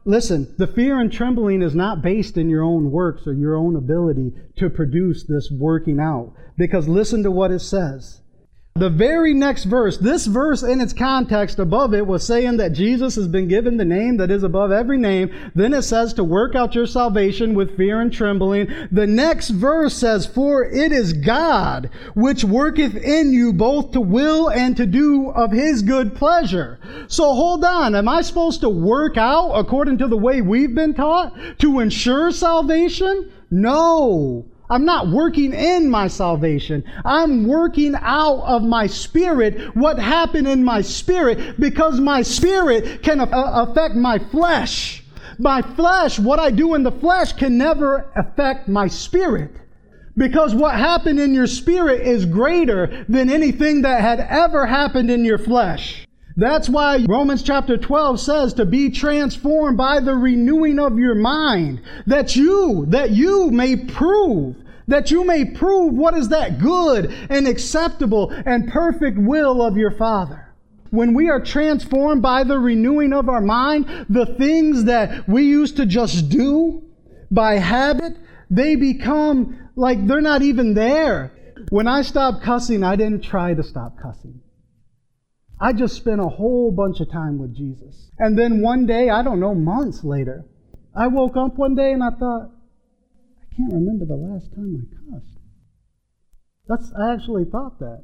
Listen, 0.08 0.48
the 0.58 0.68
fear 0.68 1.02
and 1.02 1.12
trembling 1.12 1.62
is 1.62 1.76
not 1.76 2.02
based 2.02 2.38
in 2.38 2.50
your 2.50 2.64
own 2.64 2.92
works 2.92 3.28
or 3.28 3.34
your 3.34 3.56
own 3.58 3.76
ability 3.76 4.32
to 4.56 4.70
produce 4.70 5.26
this 5.26 5.52
working 5.52 6.00
out. 6.00 6.34
Because 6.58 6.88
listen 6.88 7.24
to 7.24 7.30
what 7.30 7.52
it 7.52 7.60
says. 7.60 8.22
The 8.78 8.90
very 8.92 9.34
next 9.34 9.64
verse, 9.64 9.98
this 9.98 10.28
verse 10.28 10.62
in 10.62 10.82
its 10.82 10.94
context 10.94 11.58
above 11.58 11.96
it 11.96 12.06
was 12.06 12.26
saying 12.26 12.58
that 12.58 12.74
Jesus 12.74 13.16
has 13.16 13.28
been 13.28 13.48
given 13.48 13.78
the 13.78 13.86
name 13.86 14.18
that 14.18 14.30
is 14.30 14.44
above 14.44 14.72
every 14.72 15.00
name. 15.00 15.32
Then 15.56 15.74
it 15.74 15.82
says 15.82 16.14
to 16.14 16.24
work 16.24 16.56
out 16.56 16.76
your 16.76 16.86
salvation 16.86 17.56
with 17.56 17.76
fear 17.76 18.02
and 18.02 18.14
trembling. 18.14 18.68
The 18.92 19.08
next 19.08 19.50
verse 19.50 19.96
says, 19.96 20.28
For 20.28 20.64
it 20.64 20.92
is 20.92 21.14
God 21.14 21.90
which 22.14 22.44
worketh 22.44 22.96
in 22.96 23.34
you 23.34 23.52
both 23.52 23.94
to 23.94 24.02
will 24.02 24.50
and 24.50 24.78
to 24.78 24.86
do 24.86 25.32
of 25.32 25.52
his 25.52 25.82
good 25.82 26.16
pleasure. 26.16 26.80
So 27.08 27.34
hold 27.34 27.66
on. 27.66 27.96
Am 27.96 28.08
I 28.08 28.22
supposed 28.22 28.62
to 28.62 28.70
work 28.70 29.18
out 29.18 29.54
according 29.54 29.98
to 30.00 30.08
the 30.08 30.18
way 30.18 30.42
we've 30.42 30.76
been 30.76 30.94
taught 30.94 31.34
to 31.60 31.80
ensure 31.80 32.32
salvation? 32.32 33.32
No. 33.50 34.46
I'm 34.70 34.84
not 34.84 35.10
working 35.10 35.54
in 35.54 35.90
my 35.90 36.08
salvation. 36.08 36.84
I'm 37.06 37.48
working 37.48 37.96
out 37.96 38.42
of 38.42 38.64
my 38.64 38.88
spirit 38.88 39.76
what 39.76 39.98
happened 39.98 40.48
in 40.48 40.64
my 40.64 40.82
spirit 40.82 41.60
because 41.60 42.00
my 42.00 42.22
spirit 42.22 43.02
can 43.02 43.22
uh, 43.22 43.28
affect 43.32 43.96
my 43.96 44.20
flesh. 44.20 45.04
My 45.40 45.62
flesh, 45.62 46.20
what 46.20 46.40
I 46.40 46.52
do 46.52 46.74
in 46.74 46.84
the 46.84 46.92
flesh 46.92 47.34
can 47.34 47.58
never 47.58 48.12
affect 48.16 48.68
my 48.68 48.88
spirit. 48.88 49.52
Because 50.18 50.56
what 50.56 50.74
happened 50.74 51.20
in 51.20 51.34
your 51.34 51.46
spirit 51.46 52.02
is 52.02 52.26
greater 52.26 53.06
than 53.08 53.30
anything 53.30 53.84
that 53.84 54.02
had 54.02 54.20
ever 54.20 54.66
happened 54.66 55.12
in 55.12 55.24
your 55.24 55.38
flesh. 55.38 56.07
That's 56.40 56.70
why 56.70 57.04
Romans 57.10 57.42
chapter 57.42 57.78
12 57.78 58.20
says 58.20 58.54
to 58.54 58.66
be 58.66 58.92
transformed 58.92 59.76
by 59.76 60.00
the 60.00 60.14
renewing 60.14 60.78
of 60.78 61.00
your 61.00 61.16
mind, 61.16 61.82
that 62.06 62.36
you, 62.36 62.86
that 62.90 63.10
you 63.10 63.50
may 63.50 63.76
prove, 63.76 64.56
that 64.88 65.10
you 65.10 65.24
may 65.24 65.46
prove 65.46 65.96
what 65.96 66.14
is 66.14 66.30
that 66.30 66.60
good 66.60 67.12
and 67.32 67.48
acceptable 67.48 68.30
and 68.30 68.72
perfect 68.72 69.18
will 69.18 69.64
of 69.66 69.78
your 69.78 69.90
Father. 69.90 70.54
When 70.92 71.16
we 71.16 71.28
are 71.28 71.44
transformed 71.44 72.22
by 72.22 72.44
the 72.44 72.60
renewing 72.60 73.14
of 73.14 73.30
our 73.30 73.42
mind, 73.42 74.06
the 74.08 74.28
things 74.38 74.84
that 74.84 75.28
we 75.28 75.44
used 75.44 75.78
to 75.78 75.88
just 75.88 76.30
do 76.30 76.84
by 77.32 77.56
habit, 77.56 78.16
they 78.52 78.76
become 78.76 79.58
like 79.76 80.06
they're 80.06 80.22
not 80.22 80.44
even 80.44 80.76
there. 80.76 81.32
When 81.70 81.88
I 81.88 82.04
stopped 82.04 82.44
cussing, 82.44 82.84
I 82.84 82.96
didn't 82.96 83.24
try 83.24 83.56
to 83.56 83.64
stop 83.64 83.98
cussing. 84.00 84.40
I 85.60 85.74
just 85.74 85.96
spent 85.96 86.22
a 86.22 86.28
whole 86.28 86.72
bunch 86.72 87.00
of 87.00 87.12
time 87.12 87.40
with 87.40 87.56
Jesus. 87.56 88.12
And 88.20 88.38
then 88.38 88.62
one 88.62 88.86
day, 88.86 89.10
I 89.10 89.24
don't 89.24 89.40
know, 89.40 89.56
months 89.56 90.04
later, 90.04 90.46
I 90.96 91.08
woke 91.08 91.36
up 91.36 91.58
one 91.58 91.76
day 91.76 91.92
and 91.94 92.04
I 92.04 92.12
thought, 92.12 92.52
I 93.42 93.56
can't 93.56 93.74
remember 93.74 94.06
the 94.06 94.16
last 94.16 94.54
time 94.54 94.78
I 94.78 95.16
cussed. 95.16 95.40
That's, 96.68 96.94
I 96.94 97.14
actually 97.14 97.46
thought 97.46 97.80
that. 97.80 98.04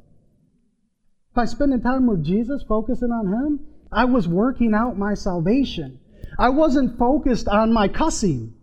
By 1.34 1.44
spending 1.44 1.80
time 1.80 2.06
with 2.06 2.24
Jesus, 2.24 2.64
focusing 2.68 3.10
on 3.10 3.26
Him, 3.26 3.60
I 3.92 4.04
was 4.04 4.26
working 4.26 4.74
out 4.74 4.98
my 4.98 5.14
salvation. 5.14 6.00
I 6.38 6.48
wasn't 6.48 6.98
focused 6.98 7.46
on 7.46 7.72
my 7.72 7.86
cussing 7.88 8.53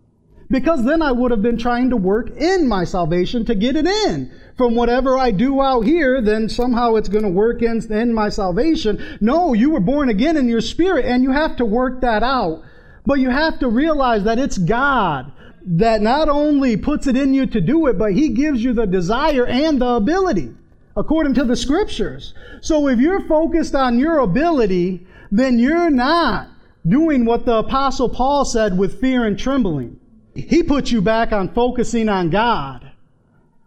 because 0.52 0.84
then 0.84 1.00
I 1.00 1.12
would 1.12 1.30
have 1.30 1.40
been 1.40 1.56
trying 1.56 1.88
to 1.90 1.96
work 1.96 2.30
in 2.36 2.68
my 2.68 2.84
salvation 2.84 3.46
to 3.46 3.54
get 3.54 3.74
it 3.74 3.86
in 3.86 4.30
from 4.58 4.74
whatever 4.74 5.16
I 5.16 5.30
do 5.30 5.62
out 5.62 5.86
here, 5.86 6.20
then 6.20 6.46
somehow 6.46 6.96
it's 6.96 7.08
going 7.08 7.24
to 7.24 7.30
work 7.30 7.62
in, 7.62 7.80
in 7.90 8.12
my 8.12 8.28
salvation. 8.28 9.18
No, 9.22 9.54
you 9.54 9.70
were 9.70 9.80
born 9.80 10.10
again 10.10 10.36
in 10.36 10.48
your 10.48 10.60
spirit 10.60 11.06
and 11.06 11.22
you 11.22 11.32
have 11.32 11.56
to 11.56 11.64
work 11.64 12.02
that 12.02 12.22
out. 12.22 12.62
But 13.06 13.18
you 13.18 13.30
have 13.30 13.60
to 13.60 13.68
realize 13.68 14.24
that 14.24 14.38
it's 14.38 14.58
God 14.58 15.32
that 15.64 16.02
not 16.02 16.28
only 16.28 16.76
puts 16.76 17.06
it 17.06 17.16
in 17.16 17.32
you 17.32 17.46
to 17.46 17.60
do 17.62 17.86
it, 17.86 17.96
but 17.96 18.12
He 18.12 18.28
gives 18.28 18.62
you 18.62 18.74
the 18.74 18.86
desire 18.86 19.46
and 19.46 19.80
the 19.80 19.88
ability, 19.88 20.52
according 20.98 21.32
to 21.34 21.44
the 21.44 21.56
scriptures. 21.56 22.34
So 22.60 22.88
if 22.88 22.98
you're 22.98 23.26
focused 23.26 23.74
on 23.74 23.98
your 23.98 24.18
ability, 24.18 25.06
then 25.30 25.58
you're 25.58 25.90
not 25.90 26.48
doing 26.86 27.24
what 27.24 27.46
the 27.46 27.56
Apostle 27.56 28.10
Paul 28.10 28.44
said 28.44 28.76
with 28.76 29.00
fear 29.00 29.24
and 29.24 29.38
trembling. 29.38 29.98
He 30.34 30.62
put 30.62 30.90
you 30.90 31.02
back 31.02 31.32
on 31.32 31.52
focusing 31.52 32.08
on 32.08 32.30
God 32.30 32.90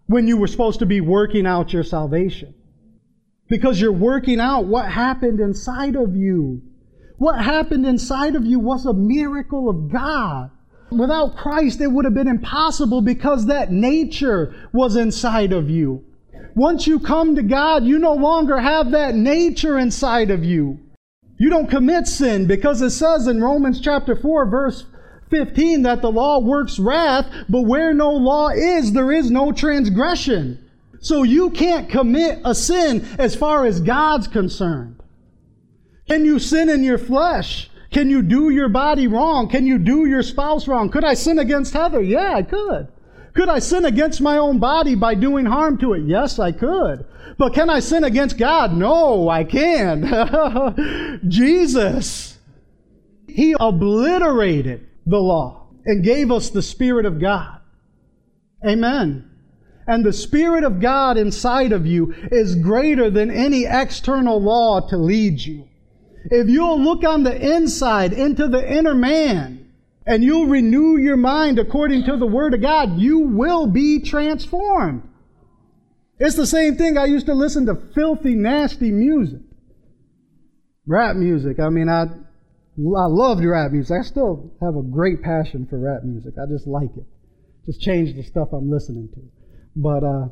when 0.07 0.27
you 0.27 0.37
were 0.37 0.47
supposed 0.47 0.79
to 0.79 0.85
be 0.85 1.01
working 1.01 1.45
out 1.45 1.73
your 1.73 1.83
salvation. 1.83 2.53
Because 3.47 3.79
you're 3.79 3.91
working 3.91 4.39
out 4.39 4.65
what 4.65 4.91
happened 4.91 5.39
inside 5.39 5.95
of 5.95 6.15
you. 6.15 6.61
What 7.17 7.43
happened 7.43 7.85
inside 7.85 8.35
of 8.35 8.45
you 8.45 8.59
was 8.59 8.85
a 8.85 8.93
miracle 8.93 9.69
of 9.69 9.91
God. 9.91 10.49
Without 10.91 11.37
Christ, 11.37 11.81
it 11.81 11.87
would 11.87 12.05
have 12.05 12.13
been 12.13 12.27
impossible 12.27 13.01
because 13.01 13.45
that 13.45 13.71
nature 13.71 14.55
was 14.73 14.95
inside 14.95 15.53
of 15.53 15.69
you. 15.69 16.03
Once 16.55 16.87
you 16.87 16.99
come 16.99 17.35
to 17.35 17.43
God, 17.43 17.83
you 17.83 17.99
no 17.99 18.13
longer 18.13 18.57
have 18.57 18.91
that 18.91 19.15
nature 19.15 19.77
inside 19.77 20.31
of 20.31 20.43
you. 20.43 20.79
You 21.37 21.49
don't 21.49 21.69
commit 21.69 22.07
sin 22.07 22.47
because 22.47 22.81
it 22.81 22.91
says 22.91 23.27
in 23.27 23.43
Romans 23.43 23.81
chapter 23.81 24.15
4, 24.15 24.49
verse 24.49 24.85
15 25.29 25.83
that 25.83 26.01
the 26.01 26.11
law 26.11 26.39
works 26.39 26.79
wrath, 26.79 27.25
but 27.49 27.61
where 27.61 27.93
no 27.93 28.11
law 28.11 28.49
is, 28.49 28.93
there 28.93 29.11
is 29.11 29.31
no 29.31 29.51
transgression. 29.51 30.61
So 30.99 31.23
you 31.23 31.51
can't 31.51 31.89
commit 31.89 32.39
a 32.45 32.55
sin 32.55 33.07
as 33.17 33.35
far 33.35 33.65
as 33.65 33.81
God's 33.81 34.27
concerned. 34.27 35.01
Can 36.07 36.25
you 36.25 36.39
sin 36.39 36.69
in 36.69 36.83
your 36.83 36.97
flesh? 36.97 37.69
Can 37.91 38.09
you 38.09 38.21
do 38.21 38.49
your 38.49 38.69
body 38.69 39.07
wrong? 39.07 39.47
Can 39.47 39.65
you 39.65 39.77
do 39.77 40.05
your 40.05 40.23
spouse 40.23 40.67
wrong? 40.67 40.89
Could 40.89 41.03
I 41.03 41.13
sin 41.13 41.39
against 41.39 41.73
Heather? 41.73 42.01
Yeah, 42.01 42.33
I 42.35 42.43
could. 42.43 42.87
Could 43.33 43.49
I 43.49 43.59
sin 43.59 43.85
against 43.85 44.21
my 44.21 44.37
own 44.37 44.59
body 44.59 44.95
by 44.95 45.15
doing 45.15 45.45
harm 45.45 45.77
to 45.79 45.93
it? 45.93 46.03
Yes, 46.05 46.39
I 46.39 46.51
could. 46.51 47.05
But 47.37 47.53
can 47.53 47.69
I 47.69 47.79
sin 47.79 48.03
against 48.03 48.37
God? 48.37 48.73
No, 48.73 49.27
I 49.27 49.43
can't. 49.43 50.05
Jesus, 51.27 52.37
He 53.27 53.55
obliterated 53.59 54.87
the 55.05 55.17
law 55.17 55.67
and 55.85 56.03
gave 56.03 56.31
us 56.31 56.49
the 56.49 56.61
Spirit 56.61 57.05
of 57.05 57.19
God. 57.19 57.59
Amen. 58.65 59.29
And 59.87 60.03
the 60.03 60.13
Spirit 60.13 60.63
of 60.63 60.79
God 60.79 61.17
inside 61.17 61.71
of 61.71 61.85
you 61.85 62.13
is 62.31 62.55
greater 62.55 63.11
than 63.11 63.29
any 63.29 63.65
external 63.65 64.41
law 64.41 64.87
to 64.89 64.97
lead 64.97 65.39
you. 65.39 65.67
If 66.31 66.49
you'll 66.49 66.81
look 66.81 67.03
on 67.03 67.23
the 67.23 67.55
inside 67.55 68.11
into 68.11 68.47
the 68.47 68.67
inner 68.67 68.95
man 68.95 69.71
and 70.07 70.23
you'll 70.23 70.47
renew 70.47 70.97
your 70.97 71.17
mind 71.17 71.59
according 71.59 72.05
to 72.05 72.17
the 72.17 72.25
Word 72.25 72.55
of 72.55 72.61
God, 72.61 72.97
you 72.97 73.19
will 73.19 73.67
be 73.67 73.99
transformed. 73.99 75.03
It's 76.17 76.35
the 76.35 76.47
same 76.47 76.77
thing. 76.77 76.97
I 76.97 77.05
used 77.05 77.27
to 77.27 77.35
listen 77.35 77.67
to 77.67 77.75
filthy, 77.75 78.33
nasty 78.33 78.91
music. 78.91 79.41
Rap 80.87 81.15
music. 81.15 81.59
I 81.59 81.69
mean, 81.69 81.89
I 81.89 82.07
I 82.77 83.05
loved 83.07 83.43
rap 83.43 83.71
music. 83.71 83.97
I 83.99 84.03
still 84.03 84.51
have 84.61 84.75
a 84.75 84.81
great 84.81 85.21
passion 85.21 85.65
for 85.69 85.79
rap 85.79 86.03
music. 86.03 86.33
I 86.37 86.45
just 86.51 86.67
like 86.67 86.95
it. 86.97 87.05
Just 87.65 87.81
change 87.81 88.15
the 88.15 88.23
stuff 88.23 88.49
I'm 88.51 88.69
listening 88.69 89.09
to. 89.13 89.21
But 89.75 90.03
uh, 90.03 90.27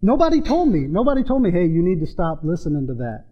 nobody 0.00 0.40
told 0.40 0.68
me. 0.68 0.86
Nobody 0.88 1.24
told 1.24 1.42
me, 1.42 1.50
hey, 1.50 1.66
you 1.66 1.82
need 1.82 2.00
to 2.00 2.06
stop 2.06 2.40
listening 2.44 2.86
to 2.86 2.94
that. 2.94 3.24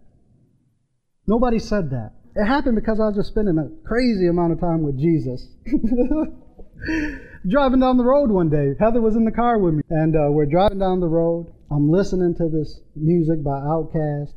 Nobody 1.25 1.57
said 1.57 1.89
that. 1.91 2.11
It 2.35 2.45
happened 2.45 2.75
because 2.75 2.99
I 2.99 3.07
was 3.07 3.15
just 3.15 3.29
spending 3.29 3.57
a 3.57 3.69
crazy 3.87 4.27
amount 4.27 4.53
of 4.53 4.59
time 4.59 4.83
with 4.83 4.99
Jesus. 4.99 5.47
driving 7.49 7.79
down 7.79 7.97
the 7.97 8.03
road 8.03 8.31
one 8.31 8.49
day. 8.49 8.73
Heather 8.79 9.01
was 9.01 9.15
in 9.15 9.25
the 9.25 9.31
car 9.31 9.57
with 9.59 9.75
me, 9.75 9.83
and 9.89 10.15
uh, 10.15 10.31
we're 10.31 10.45
driving 10.45 10.79
down 10.79 10.99
the 10.99 11.07
road. 11.07 11.53
I'm 11.71 11.89
listening 11.89 12.35
to 12.35 12.49
this 12.49 12.79
music 12.95 13.43
by 13.43 13.59
Outkast. 13.59 14.33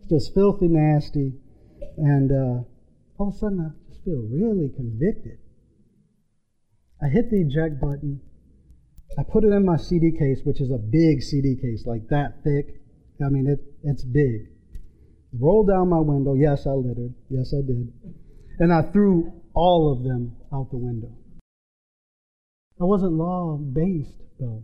It's 0.00 0.10
just 0.10 0.34
filthy 0.34 0.68
nasty. 0.68 1.32
And 1.96 2.30
uh, 2.30 2.67
all 3.18 3.28
of 3.28 3.34
a 3.34 3.38
sudden, 3.38 3.60
I 3.60 3.90
just 3.90 4.04
feel 4.04 4.22
really 4.30 4.70
convicted. 4.74 5.38
I 7.02 7.08
hit 7.08 7.30
the 7.30 7.42
eject 7.42 7.80
button. 7.80 8.20
I 9.18 9.22
put 9.22 9.44
it 9.44 9.48
in 9.48 9.64
my 9.64 9.76
CD 9.76 10.12
case, 10.12 10.40
which 10.44 10.60
is 10.60 10.70
a 10.70 10.78
big 10.78 11.22
CD 11.22 11.56
case, 11.56 11.84
like 11.86 12.08
that 12.08 12.44
thick. 12.44 12.80
I 13.24 13.28
mean, 13.28 13.48
it, 13.48 13.58
it's 13.82 14.04
big. 14.04 14.48
Rolled 15.38 15.68
down 15.68 15.88
my 15.88 16.00
window. 16.00 16.34
Yes, 16.34 16.66
I 16.66 16.70
littered. 16.70 17.14
Yes, 17.28 17.52
I 17.52 17.66
did. 17.66 17.92
And 18.60 18.72
I 18.72 18.82
threw 18.82 19.32
all 19.54 19.92
of 19.92 20.04
them 20.04 20.36
out 20.52 20.70
the 20.70 20.78
window. 20.78 21.12
I 22.80 22.84
wasn't 22.84 23.12
law 23.12 23.56
based, 23.56 24.22
though. 24.38 24.62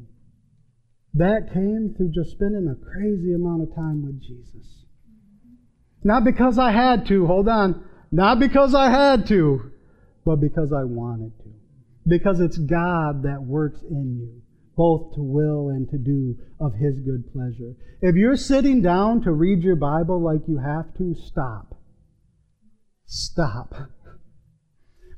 That 1.15 1.53
came 1.53 1.95
through 1.97 2.13
just 2.13 2.31
spending 2.31 2.69
a 2.69 2.85
crazy 2.85 3.35
amount 3.35 3.63
of 3.63 3.75
time 3.75 4.05
with 4.05 4.21
Jesus. 4.21 4.85
Not 6.03 6.25
because 6.25 6.59
I 6.59 6.71
had 6.73 7.07
to, 7.07 7.27
hold 7.27 7.49
on. 7.49 7.85
Not 8.15 8.39
because 8.39 8.77
I 8.77 8.91
had 8.91 9.27
to, 9.27 9.73
but 10.25 10.37
because 10.37 10.73
I 10.73 10.85
wanted 10.85 11.37
to. 11.41 11.51
Because 12.07 12.39
it's 12.39 12.57
God 12.57 13.25
that 13.25 13.43
works 13.43 13.83
in 13.83 14.19
you, 14.21 14.41
both 14.77 15.17
to 15.17 15.21
will 15.21 15.71
and 15.71 15.91
to 15.91 15.99
do 15.99 16.37
of 16.61 16.75
His 16.75 17.01
good 17.01 17.33
pleasure. 17.33 17.75
If 18.03 18.15
you're 18.15 18.37
sitting 18.37 18.83
down 18.83 19.23
to 19.23 19.33
read 19.33 19.65
your 19.65 19.75
Bible 19.75 20.23
like 20.23 20.47
you 20.47 20.59
have 20.59 20.97
to, 20.99 21.17
stop. 21.27 21.77
Stop. 23.05 23.75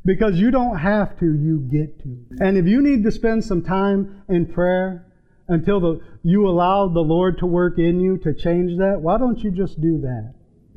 Because 0.02 0.40
you 0.40 0.50
don't 0.50 0.78
have 0.78 1.18
to, 1.18 1.26
you 1.26 1.68
get 1.70 2.02
to. 2.02 2.16
And 2.38 2.56
if 2.56 2.64
you 2.64 2.80
need 2.80 3.04
to 3.04 3.10
spend 3.10 3.44
some 3.44 3.62
time 3.62 4.22
in 4.30 4.46
prayer 4.46 5.12
until 5.48 5.80
the, 5.80 6.00
you 6.22 6.48
allow 6.48 6.88
the 6.88 7.00
Lord 7.00 7.40
to 7.40 7.46
work 7.46 7.78
in 7.78 8.00
you 8.00 8.16
to 8.24 8.32
change 8.32 8.78
that, 8.78 9.00
why 9.02 9.18
don't 9.18 9.40
you 9.40 9.50
just 9.50 9.78
do 9.82 10.00
that? 10.00 10.32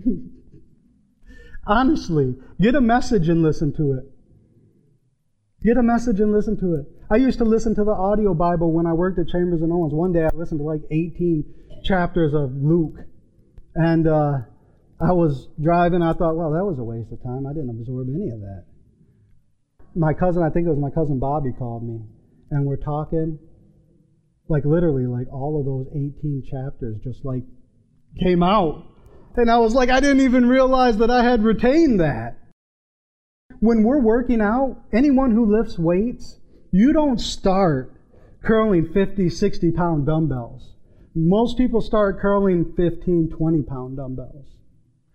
Honestly, 1.69 2.35
get 2.59 2.73
a 2.73 2.81
message 2.81 3.29
and 3.29 3.43
listen 3.43 3.71
to 3.77 3.93
it. 3.93 4.05
Get 5.61 5.77
a 5.77 5.83
message 5.83 6.19
and 6.19 6.31
listen 6.31 6.59
to 6.61 6.73
it. 6.75 6.87
I 7.11 7.17
used 7.17 7.37
to 7.37 7.45
listen 7.45 7.75
to 7.75 7.83
the 7.83 7.91
audio 7.91 8.33
Bible 8.33 8.71
when 8.71 8.87
I 8.87 8.93
worked 8.93 9.19
at 9.19 9.27
Chambers 9.27 9.61
and 9.61 9.71
Owens. 9.71 9.93
One 9.93 10.11
day 10.11 10.23
I 10.25 10.35
listened 10.35 10.61
to 10.61 10.63
like 10.63 10.81
18 10.89 11.45
chapters 11.83 12.33
of 12.33 12.55
Luke. 12.55 12.95
And 13.75 14.07
uh, 14.07 14.39
I 14.99 15.11
was 15.11 15.47
driving. 15.61 16.01
I 16.01 16.13
thought, 16.13 16.35
well, 16.35 16.51
that 16.53 16.65
was 16.65 16.79
a 16.79 16.83
waste 16.83 17.11
of 17.11 17.21
time. 17.21 17.45
I 17.45 17.53
didn't 17.53 17.69
absorb 17.69 18.07
any 18.09 18.31
of 18.31 18.39
that. 18.41 18.65
My 19.93 20.13
cousin, 20.13 20.41
I 20.41 20.49
think 20.49 20.65
it 20.65 20.71
was 20.71 20.79
my 20.79 20.89
cousin 20.89 21.19
Bobby, 21.19 21.51
called 21.53 21.87
me. 21.87 22.01
And 22.49 22.65
we're 22.65 22.77
talking. 22.77 23.37
Like 24.47 24.65
literally, 24.65 25.05
like 25.05 25.31
all 25.31 25.59
of 25.59 25.65
those 25.67 25.85
18 25.91 26.43
chapters 26.49 26.97
just 27.03 27.23
like 27.23 27.43
came 28.19 28.41
out. 28.41 28.87
And 29.35 29.49
I 29.49 29.57
was 29.57 29.73
like, 29.73 29.89
I 29.89 29.99
didn't 29.99 30.21
even 30.21 30.49
realize 30.49 30.97
that 30.97 31.11
I 31.11 31.23
had 31.23 31.43
retained 31.43 31.99
that. 31.99 32.37
When 33.59 33.83
we're 33.83 34.01
working 34.01 34.41
out, 34.41 34.77
anyone 34.93 35.31
who 35.31 35.57
lifts 35.57 35.77
weights, 35.77 36.39
you 36.71 36.93
don't 36.93 37.19
start 37.19 37.93
curling 38.43 38.91
50, 38.93 39.29
60 39.29 39.71
pound 39.71 40.05
dumbbells. 40.05 40.73
Most 41.15 41.57
people 41.57 41.81
start 41.81 42.19
curling 42.19 42.73
15, 42.75 43.31
20 43.35 43.63
pound 43.63 43.97
dumbbells. 43.97 44.45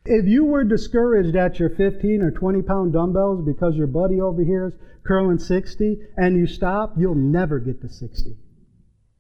If 0.05 0.27
you 0.27 0.45
were 0.45 0.65
discouraged 0.65 1.35
at 1.35 1.59
your 1.59 1.71
15 1.71 2.21
or 2.21 2.31
20 2.31 2.63
pound 2.63 2.93
dumbbells 2.93 3.45
because 3.47 3.75
your 3.75 3.87
buddy 3.87 4.21
over 4.21 4.45
here 4.45 4.67
is 4.69 4.75
curling 5.07 5.39
60 5.39 5.99
and 6.17 6.37
you 6.37 6.47
stop, 6.47 6.95
you'll 6.99 7.15
never 7.15 7.59
get 7.59 7.81
to 7.81 7.89
60. 7.89 8.37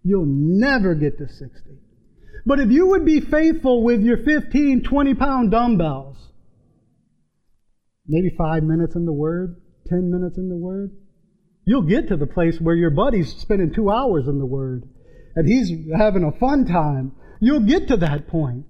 You'll 0.02 0.26
never 0.26 0.94
get 0.94 1.16
to 1.18 1.28
60. 1.28 1.78
But 2.46 2.60
if 2.60 2.70
you 2.70 2.88
would 2.88 3.04
be 3.04 3.20
faithful 3.20 3.82
with 3.82 4.02
your 4.02 4.18
15, 4.18 4.82
20 4.82 5.14
pound 5.14 5.50
dumbbells, 5.50 6.16
maybe 8.06 8.34
five 8.36 8.62
minutes 8.62 8.94
in 8.94 9.06
the 9.06 9.12
Word, 9.12 9.60
10 9.88 10.10
minutes 10.10 10.36
in 10.36 10.48
the 10.48 10.56
Word, 10.56 10.90
you'll 11.64 11.82
get 11.82 12.08
to 12.08 12.16
the 12.16 12.26
place 12.26 12.60
where 12.60 12.74
your 12.74 12.90
buddy's 12.90 13.34
spending 13.36 13.72
two 13.72 13.90
hours 13.90 14.28
in 14.28 14.38
the 14.38 14.46
Word 14.46 14.88
and 15.34 15.48
he's 15.48 15.70
having 15.96 16.24
a 16.24 16.32
fun 16.32 16.66
time. 16.66 17.12
You'll 17.40 17.60
get 17.60 17.88
to 17.88 17.96
that 17.98 18.28
point. 18.28 18.66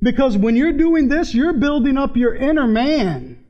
Because 0.00 0.36
when 0.36 0.54
you're 0.54 0.76
doing 0.76 1.08
this, 1.08 1.34
you're 1.34 1.54
building 1.54 1.96
up 1.96 2.16
your 2.16 2.34
inner 2.34 2.66
man. 2.66 3.43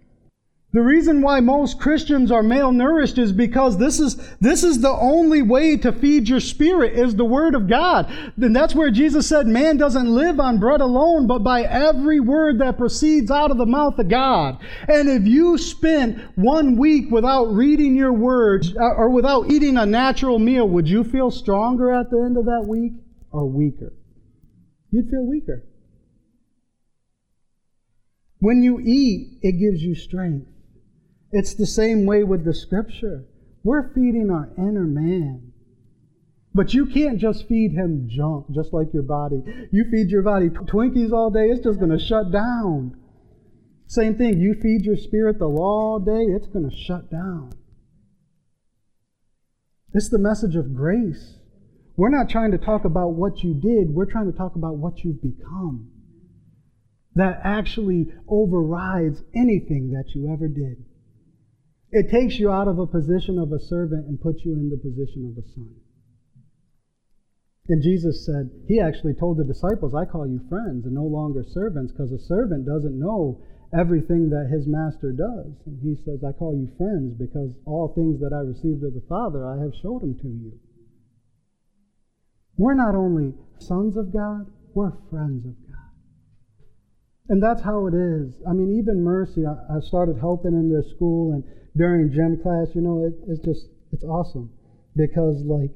The 0.74 0.82
reason 0.82 1.22
why 1.22 1.38
most 1.38 1.78
Christians 1.78 2.32
are 2.32 2.42
malnourished 2.42 3.16
is 3.16 3.30
because 3.30 3.78
this 3.78 4.00
is, 4.00 4.16
this 4.40 4.64
is 4.64 4.80
the 4.80 4.90
only 4.90 5.40
way 5.40 5.76
to 5.76 5.92
feed 5.92 6.28
your 6.28 6.40
spirit 6.40 6.98
is 6.98 7.14
the 7.14 7.24
Word 7.24 7.54
of 7.54 7.68
God. 7.68 8.10
And 8.36 8.56
that's 8.56 8.74
where 8.74 8.90
Jesus 8.90 9.28
said, 9.28 9.46
man 9.46 9.76
doesn't 9.76 10.12
live 10.12 10.40
on 10.40 10.58
bread 10.58 10.80
alone, 10.80 11.28
but 11.28 11.44
by 11.44 11.62
every 11.62 12.18
word 12.18 12.58
that 12.58 12.76
proceeds 12.76 13.30
out 13.30 13.52
of 13.52 13.56
the 13.56 13.66
mouth 13.66 14.00
of 14.00 14.08
God. 14.08 14.58
And 14.88 15.08
if 15.08 15.22
you 15.28 15.58
spent 15.58 16.18
one 16.34 16.76
week 16.76 17.08
without 17.08 17.54
reading 17.54 17.94
your 17.94 18.12
words 18.12 18.74
uh, 18.74 18.80
or 18.80 19.10
without 19.10 19.52
eating 19.52 19.76
a 19.76 19.86
natural 19.86 20.40
meal, 20.40 20.68
would 20.68 20.88
you 20.88 21.04
feel 21.04 21.30
stronger 21.30 21.92
at 21.92 22.10
the 22.10 22.18
end 22.18 22.36
of 22.36 22.46
that 22.46 22.64
week 22.66 22.94
or 23.30 23.48
weaker? 23.48 23.92
You'd 24.90 25.08
feel 25.08 25.24
weaker. 25.24 25.62
When 28.40 28.64
you 28.64 28.80
eat, 28.80 29.38
it 29.42 29.52
gives 29.52 29.80
you 29.80 29.94
strength. 29.94 30.48
It's 31.36 31.54
the 31.54 31.66
same 31.66 32.06
way 32.06 32.22
with 32.22 32.44
the 32.44 32.54
scripture. 32.54 33.24
We're 33.64 33.92
feeding 33.92 34.30
our 34.30 34.50
inner 34.56 34.84
man. 34.84 35.50
But 36.54 36.72
you 36.72 36.86
can't 36.86 37.18
just 37.18 37.48
feed 37.48 37.72
him 37.72 38.06
junk, 38.08 38.52
just 38.52 38.72
like 38.72 38.94
your 38.94 39.02
body. 39.02 39.42
You 39.72 39.84
feed 39.90 40.10
your 40.10 40.22
body 40.22 40.48
Twinkies 40.48 41.10
all 41.10 41.30
day, 41.30 41.46
it's 41.46 41.64
just 41.64 41.80
going 41.80 41.90
to 41.90 41.98
shut 41.98 42.30
down. 42.30 42.96
Same 43.88 44.14
thing, 44.14 44.38
you 44.38 44.54
feed 44.54 44.84
your 44.84 44.96
spirit 44.96 45.40
the 45.40 45.48
law 45.48 45.94
all 45.94 45.98
day, 45.98 46.22
it's 46.22 46.46
going 46.46 46.70
to 46.70 46.76
shut 46.76 47.10
down. 47.10 47.52
It's 49.92 50.10
the 50.10 50.20
message 50.20 50.54
of 50.54 50.72
grace. 50.72 51.38
We're 51.96 52.10
not 52.10 52.30
trying 52.30 52.52
to 52.52 52.58
talk 52.58 52.84
about 52.84 53.14
what 53.14 53.42
you 53.42 53.54
did, 53.54 53.92
we're 53.92 54.06
trying 54.06 54.30
to 54.30 54.38
talk 54.38 54.54
about 54.54 54.76
what 54.76 55.02
you've 55.02 55.20
become. 55.20 55.90
That 57.16 57.40
actually 57.42 58.12
overrides 58.28 59.24
anything 59.34 59.90
that 59.90 60.14
you 60.14 60.32
ever 60.32 60.46
did. 60.46 60.84
It 61.94 62.10
takes 62.10 62.40
you 62.40 62.50
out 62.50 62.66
of 62.66 62.80
a 62.80 62.88
position 62.88 63.38
of 63.38 63.52
a 63.52 63.60
servant 63.60 64.08
and 64.08 64.20
puts 64.20 64.44
you 64.44 64.54
in 64.54 64.68
the 64.68 64.82
position 64.82 65.30
of 65.30 65.38
a 65.38 65.46
son. 65.54 65.70
And 67.68 67.80
Jesus 67.80 68.26
said, 68.26 68.50
He 68.66 68.80
actually 68.80 69.14
told 69.14 69.38
the 69.38 69.44
disciples, 69.44 69.94
I 69.94 70.04
call 70.04 70.26
you 70.26 70.40
friends 70.48 70.86
and 70.86 70.92
no 70.92 71.04
longer 71.04 71.44
servants, 71.46 71.92
because 71.92 72.10
a 72.10 72.18
servant 72.18 72.66
doesn't 72.66 72.98
know 72.98 73.40
everything 73.72 74.28
that 74.30 74.50
his 74.50 74.66
master 74.66 75.12
does. 75.12 75.54
And 75.66 75.78
he 75.86 75.94
says, 76.04 76.18
I 76.26 76.32
call 76.32 76.58
you 76.58 76.66
friends 76.76 77.14
because 77.14 77.54
all 77.64 77.94
things 77.94 78.18
that 78.18 78.34
I 78.34 78.42
received 78.42 78.82
of 78.82 78.92
the 78.92 79.06
Father, 79.08 79.46
I 79.46 79.62
have 79.62 79.72
showed 79.80 80.02
them 80.02 80.18
to 80.18 80.26
you. 80.28 80.52
We're 82.58 82.74
not 82.74 82.96
only 82.96 83.34
sons 83.58 83.96
of 83.96 84.12
God, 84.12 84.50
we're 84.74 84.98
friends 85.10 85.46
of 85.46 85.54
God. 85.70 85.94
And 87.28 87.40
that's 87.40 87.62
how 87.62 87.86
it 87.86 87.94
is. 87.94 88.34
I 88.50 88.52
mean, 88.52 88.78
even 88.82 89.00
Mercy, 89.00 89.46
I, 89.46 89.76
I 89.76 89.80
started 89.80 90.18
helping 90.18 90.54
in 90.54 90.68
their 90.70 90.82
school, 90.82 91.32
and 91.32 91.44
during 91.76 92.12
gym 92.12 92.40
class, 92.42 92.68
you 92.74 92.80
know, 92.80 93.04
it, 93.04 93.14
it's 93.28 93.44
just, 93.44 93.66
it's 93.92 94.04
awesome. 94.04 94.50
Because, 94.96 95.42
like, 95.44 95.72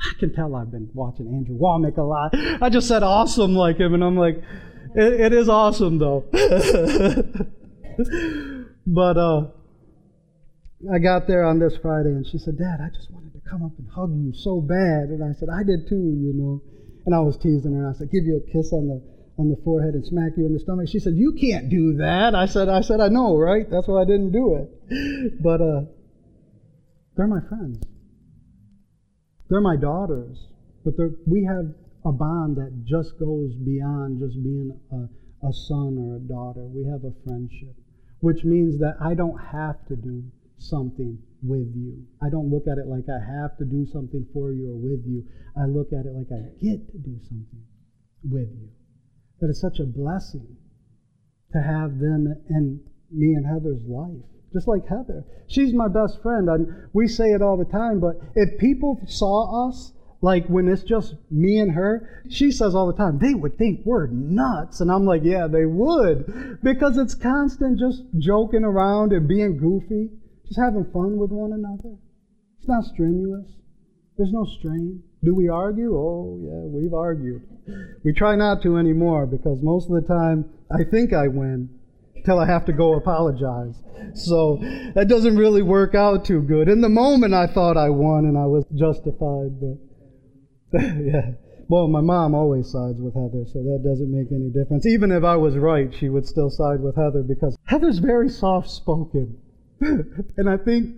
I 0.00 0.12
can 0.18 0.34
tell 0.34 0.56
I've 0.56 0.70
been 0.70 0.90
watching 0.94 1.28
Andrew 1.28 1.56
Wommack 1.58 1.96
a 1.96 2.02
lot. 2.02 2.34
I 2.34 2.68
just 2.68 2.88
said 2.88 3.02
awesome 3.02 3.54
like 3.54 3.78
him, 3.78 3.94
and 3.94 4.02
I'm 4.02 4.16
like, 4.16 4.42
it, 4.94 5.20
it 5.20 5.32
is 5.32 5.48
awesome, 5.48 5.98
though. 5.98 6.24
but, 8.86 9.16
uh, 9.16 9.46
I 10.90 10.98
got 10.98 11.28
there 11.28 11.44
on 11.44 11.60
this 11.60 11.78
Friday, 11.80 12.10
and 12.10 12.26
she 12.26 12.38
said, 12.38 12.58
Dad, 12.58 12.80
I 12.82 12.88
just 12.92 13.10
wanted 13.12 13.32
to 13.34 13.40
come 13.48 13.62
up 13.62 13.78
and 13.78 13.88
hug 13.88 14.10
you 14.10 14.32
so 14.34 14.60
bad. 14.60 15.14
And 15.14 15.22
I 15.22 15.32
said, 15.38 15.48
I 15.48 15.62
did 15.62 15.86
too, 15.88 16.18
you 16.18 16.34
know. 16.34 16.60
And 17.06 17.14
I 17.14 17.20
was 17.20 17.36
teasing 17.38 17.74
her. 17.74 17.88
I 17.88 17.92
said, 17.94 18.10
give 18.10 18.24
you 18.24 18.42
a 18.42 18.50
kiss 18.50 18.72
on 18.72 18.88
the 18.88 19.11
on 19.38 19.48
the 19.48 19.56
forehead 19.64 19.94
and 19.94 20.04
smack 20.04 20.32
you 20.36 20.46
in 20.46 20.52
the 20.52 20.60
stomach. 20.60 20.88
She 20.88 20.98
said, 20.98 21.14
"You 21.14 21.32
can't 21.32 21.68
do 21.68 21.94
that." 21.94 22.34
I 22.34 22.46
said, 22.46 22.68
"I 22.68 22.80
said 22.80 23.00
I 23.00 23.08
know, 23.08 23.36
right? 23.36 23.68
That's 23.68 23.88
why 23.88 24.02
I 24.02 24.04
didn't 24.04 24.32
do 24.32 24.56
it." 24.56 25.42
But 25.42 25.60
uh, 25.60 25.82
they're 27.16 27.26
my 27.26 27.40
friends. 27.48 27.82
They're 29.48 29.60
my 29.60 29.76
daughters. 29.76 30.46
But 30.84 30.94
we 31.26 31.44
have 31.44 31.74
a 32.04 32.12
bond 32.12 32.56
that 32.56 32.84
just 32.84 33.18
goes 33.18 33.54
beyond 33.54 34.18
just 34.20 34.42
being 34.42 34.72
a, 34.90 35.46
a 35.46 35.52
son 35.52 35.96
or 35.98 36.16
a 36.16 36.20
daughter. 36.20 36.66
We 36.66 36.84
have 36.90 37.04
a 37.04 37.14
friendship, 37.24 37.76
which 38.20 38.44
means 38.44 38.78
that 38.80 38.96
I 39.00 39.14
don't 39.14 39.38
have 39.38 39.86
to 39.88 39.96
do 39.96 40.24
something 40.58 41.18
with 41.42 41.72
you. 41.74 42.04
I 42.22 42.30
don't 42.30 42.50
look 42.50 42.66
at 42.66 42.78
it 42.78 42.86
like 42.86 43.06
I 43.08 43.18
have 43.18 43.56
to 43.58 43.64
do 43.64 43.86
something 43.86 44.26
for 44.32 44.52
you 44.52 44.72
or 44.72 44.76
with 44.76 45.04
you. 45.06 45.24
I 45.56 45.66
look 45.66 45.92
at 45.92 46.06
it 46.06 46.14
like 46.14 46.30
I 46.32 46.42
get 46.60 46.90
to 46.92 46.98
do 46.98 47.18
something 47.28 47.62
with 48.24 48.48
you. 48.50 48.70
But 49.42 49.50
it's 49.50 49.60
such 49.60 49.80
a 49.80 49.84
blessing 49.84 50.56
to 51.52 51.60
have 51.60 51.98
them 51.98 52.34
in 52.48 52.80
me 53.10 53.34
and 53.34 53.44
Heather's 53.44 53.84
life. 53.86 54.24
Just 54.52 54.68
like 54.68 54.86
Heather. 54.86 55.24
She's 55.48 55.74
my 55.74 55.88
best 55.88 56.22
friend. 56.22 56.48
And 56.48 56.88
we 56.94 57.08
say 57.08 57.32
it 57.32 57.42
all 57.42 57.56
the 57.56 57.64
time, 57.64 58.00
but 58.00 58.20
if 58.36 58.58
people 58.58 59.00
saw 59.06 59.68
us 59.68 59.92
Like 60.22 60.46
when 60.46 60.68
it's 60.68 60.84
just 60.84 61.16
me 61.32 61.58
and 61.58 61.72
her, 61.72 62.22
she 62.30 62.52
says 62.52 62.76
all 62.76 62.86
the 62.86 62.96
time, 62.96 63.18
they 63.18 63.34
would 63.34 63.58
think 63.58 63.80
we're 63.84 64.06
nuts. 64.06 64.80
And 64.80 64.90
I'm 64.90 65.04
like, 65.04 65.22
yeah, 65.24 65.48
they 65.48 65.66
would. 65.66 66.60
Because 66.62 66.96
it's 66.96 67.16
constant 67.16 67.80
just 67.80 68.04
joking 68.18 68.62
around 68.62 69.12
and 69.12 69.26
being 69.26 69.58
goofy, 69.58 70.10
just 70.46 70.60
having 70.60 70.84
fun 70.92 71.18
with 71.18 71.32
one 71.32 71.52
another. 71.52 71.96
It's 72.60 72.68
not 72.68 72.84
strenuous. 72.84 73.48
There's 74.16 74.32
no 74.32 74.44
strain. 74.58 75.02
Do 75.24 75.34
we 75.34 75.48
argue? 75.48 75.94
Oh, 75.96 76.38
yeah, 76.42 76.80
we've 76.80 76.94
argued. 76.94 77.42
We 78.04 78.12
try 78.12 78.36
not 78.36 78.62
to 78.62 78.76
anymore 78.76 79.26
because 79.26 79.58
most 79.62 79.88
of 79.88 79.94
the 79.94 80.06
time 80.06 80.50
I 80.70 80.84
think 80.84 81.12
I 81.12 81.28
win 81.28 81.70
till 82.24 82.38
I 82.38 82.46
have 82.46 82.64
to 82.66 82.72
go 82.72 82.94
apologize. 82.94 83.74
So 84.14 84.58
that 84.94 85.08
doesn't 85.08 85.36
really 85.36 85.62
work 85.62 85.94
out 85.94 86.24
too 86.24 86.42
good. 86.42 86.68
In 86.68 86.80
the 86.80 86.88
moment, 86.88 87.34
I 87.34 87.46
thought 87.46 87.76
I 87.76 87.90
won 87.90 88.24
and 88.26 88.36
I 88.36 88.46
was 88.46 88.64
justified, 88.74 89.60
but 89.60 90.80
yeah. 91.04 91.32
Well, 91.68 91.88
my 91.88 92.00
mom 92.00 92.34
always 92.34 92.70
sides 92.70 92.98
with 93.00 93.14
Heather, 93.14 93.44
so 93.46 93.62
that 93.62 93.82
doesn't 93.82 94.10
make 94.10 94.30
any 94.30 94.50
difference. 94.50 94.86
Even 94.86 95.10
if 95.10 95.24
I 95.24 95.36
was 95.36 95.56
right, 95.56 95.88
she 95.94 96.08
would 96.08 96.26
still 96.26 96.50
side 96.50 96.80
with 96.80 96.96
Heather 96.96 97.22
because 97.22 97.56
Heather's 97.64 97.98
very 97.98 98.28
soft 98.28 98.68
spoken. 98.68 99.38
and 99.80 100.50
I 100.50 100.58
think 100.58 100.96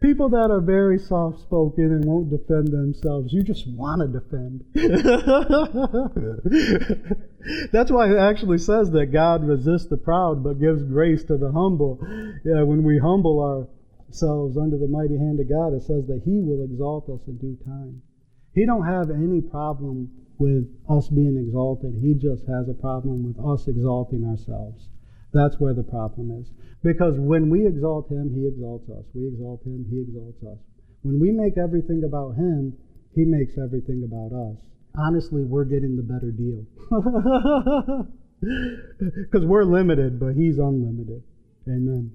people 0.00 0.28
that 0.30 0.50
are 0.50 0.60
very 0.60 0.98
soft 0.98 1.40
spoken 1.40 1.84
and 1.84 2.04
won't 2.04 2.30
defend 2.30 2.68
themselves, 2.68 3.32
you 3.32 3.42
just 3.42 3.66
want 3.68 4.02
to 4.02 4.08
defend. 4.08 4.64
That's 7.72 7.90
why 7.90 8.10
it 8.10 8.18
actually 8.18 8.58
says 8.58 8.90
that 8.90 9.12
God 9.12 9.44
resists 9.44 9.86
the 9.86 9.96
proud 9.96 10.44
but 10.44 10.60
gives 10.60 10.82
grace 10.82 11.24
to 11.24 11.36
the 11.36 11.52
humble. 11.52 12.00
Yeah, 12.44 12.62
when 12.62 12.82
we 12.82 12.98
humble 12.98 13.40
ourselves 13.40 14.56
under 14.56 14.78
the 14.78 14.88
mighty 14.88 15.16
hand 15.16 15.38
of 15.40 15.48
God, 15.48 15.74
it 15.74 15.82
says 15.82 16.06
that 16.08 16.22
He 16.24 16.40
will 16.40 16.64
exalt 16.64 17.08
us 17.08 17.20
in 17.26 17.38
due 17.38 17.56
time. 17.64 18.02
He 18.54 18.66
don't 18.66 18.86
have 18.86 19.10
any 19.10 19.40
problem 19.40 20.10
with 20.38 20.68
us 20.88 21.08
being 21.08 21.36
exalted. 21.36 21.94
He 22.00 22.14
just 22.14 22.46
has 22.46 22.68
a 22.68 22.74
problem 22.74 23.24
with 23.24 23.38
us 23.44 23.66
exalting 23.68 24.24
ourselves. 24.24 24.88
That's 25.36 25.60
where 25.60 25.74
the 25.74 25.84
problem 25.84 26.32
is. 26.40 26.48
Because 26.82 27.14
when 27.20 27.50
we 27.50 27.66
exalt 27.66 28.10
him, 28.10 28.32
he 28.32 28.48
exalts 28.48 28.88
us. 28.88 29.04
We 29.12 29.28
exalt 29.28 29.60
him, 29.64 29.84
he 29.90 30.00
exalts 30.00 30.40
us. 30.48 30.56
When 31.02 31.20
we 31.20 31.30
make 31.30 31.58
everything 31.60 32.02
about 32.08 32.36
him, 32.36 32.72
he 33.14 33.24
makes 33.28 33.52
everything 33.60 34.00
about 34.08 34.32
us. 34.32 34.56
Honestly, 34.96 35.44
we're 35.44 35.68
getting 35.68 35.96
the 35.96 36.02
better 36.02 36.32
deal. 36.32 36.64
Because 38.38 39.46
we're 39.46 39.64
limited, 39.64 40.20
but 40.20 40.34
he's 40.34 40.58
unlimited. 40.58 41.22
Amen. 41.66 42.12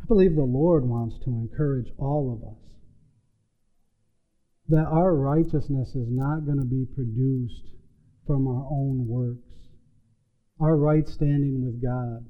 I 0.00 0.04
believe 0.06 0.34
the 0.34 0.42
Lord 0.42 0.88
wants 0.88 1.18
to 1.24 1.30
encourage 1.30 1.92
all 1.98 2.32
of 2.32 2.48
us 2.48 2.56
that 4.68 4.86
our 4.90 5.14
righteousness 5.14 5.90
is 5.94 6.08
not 6.08 6.46
going 6.46 6.58
to 6.58 6.64
be 6.64 6.86
produced 6.94 7.76
from 8.26 8.48
our 8.48 8.66
own 8.70 9.06
works. 9.06 9.65
Our 10.60 10.76
right 10.76 11.06
standing 11.08 11.64
with 11.64 11.82
God. 11.82 12.24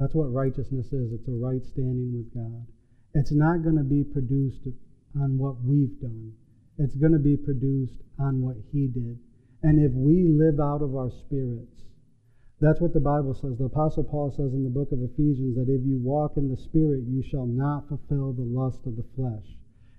That's 0.00 0.14
what 0.14 0.32
righteousness 0.32 0.86
is. 0.92 1.12
It's 1.12 1.28
a 1.28 1.38
right 1.38 1.64
standing 1.64 2.10
with 2.12 2.34
God. 2.34 2.66
It's 3.14 3.30
not 3.32 3.62
going 3.62 3.76
to 3.76 3.84
be 3.84 4.02
produced 4.02 4.66
on 5.14 5.38
what 5.38 5.62
we've 5.62 6.00
done. 6.00 6.32
It's 6.78 6.96
going 6.96 7.12
to 7.12 7.22
be 7.22 7.36
produced 7.36 8.02
on 8.18 8.42
what 8.42 8.56
He 8.72 8.88
did. 8.88 9.18
And 9.62 9.78
if 9.78 9.92
we 9.94 10.26
live 10.26 10.58
out 10.58 10.82
of 10.82 10.96
our 10.96 11.10
spirits, 11.10 11.82
that's 12.60 12.80
what 12.80 12.94
the 12.94 13.00
Bible 13.00 13.34
says. 13.34 13.58
The 13.58 13.70
Apostle 13.70 14.04
Paul 14.04 14.30
says 14.30 14.54
in 14.54 14.64
the 14.64 14.70
book 14.70 14.90
of 14.90 15.02
Ephesians 15.02 15.54
that 15.54 15.70
if 15.70 15.86
you 15.86 15.98
walk 16.02 16.36
in 16.36 16.48
the 16.48 16.56
Spirit, 16.56 17.04
you 17.06 17.22
shall 17.22 17.46
not 17.46 17.88
fulfill 17.88 18.32
the 18.32 18.42
lust 18.46 18.80
of 18.86 18.96
the 18.96 19.06
flesh. 19.14 19.54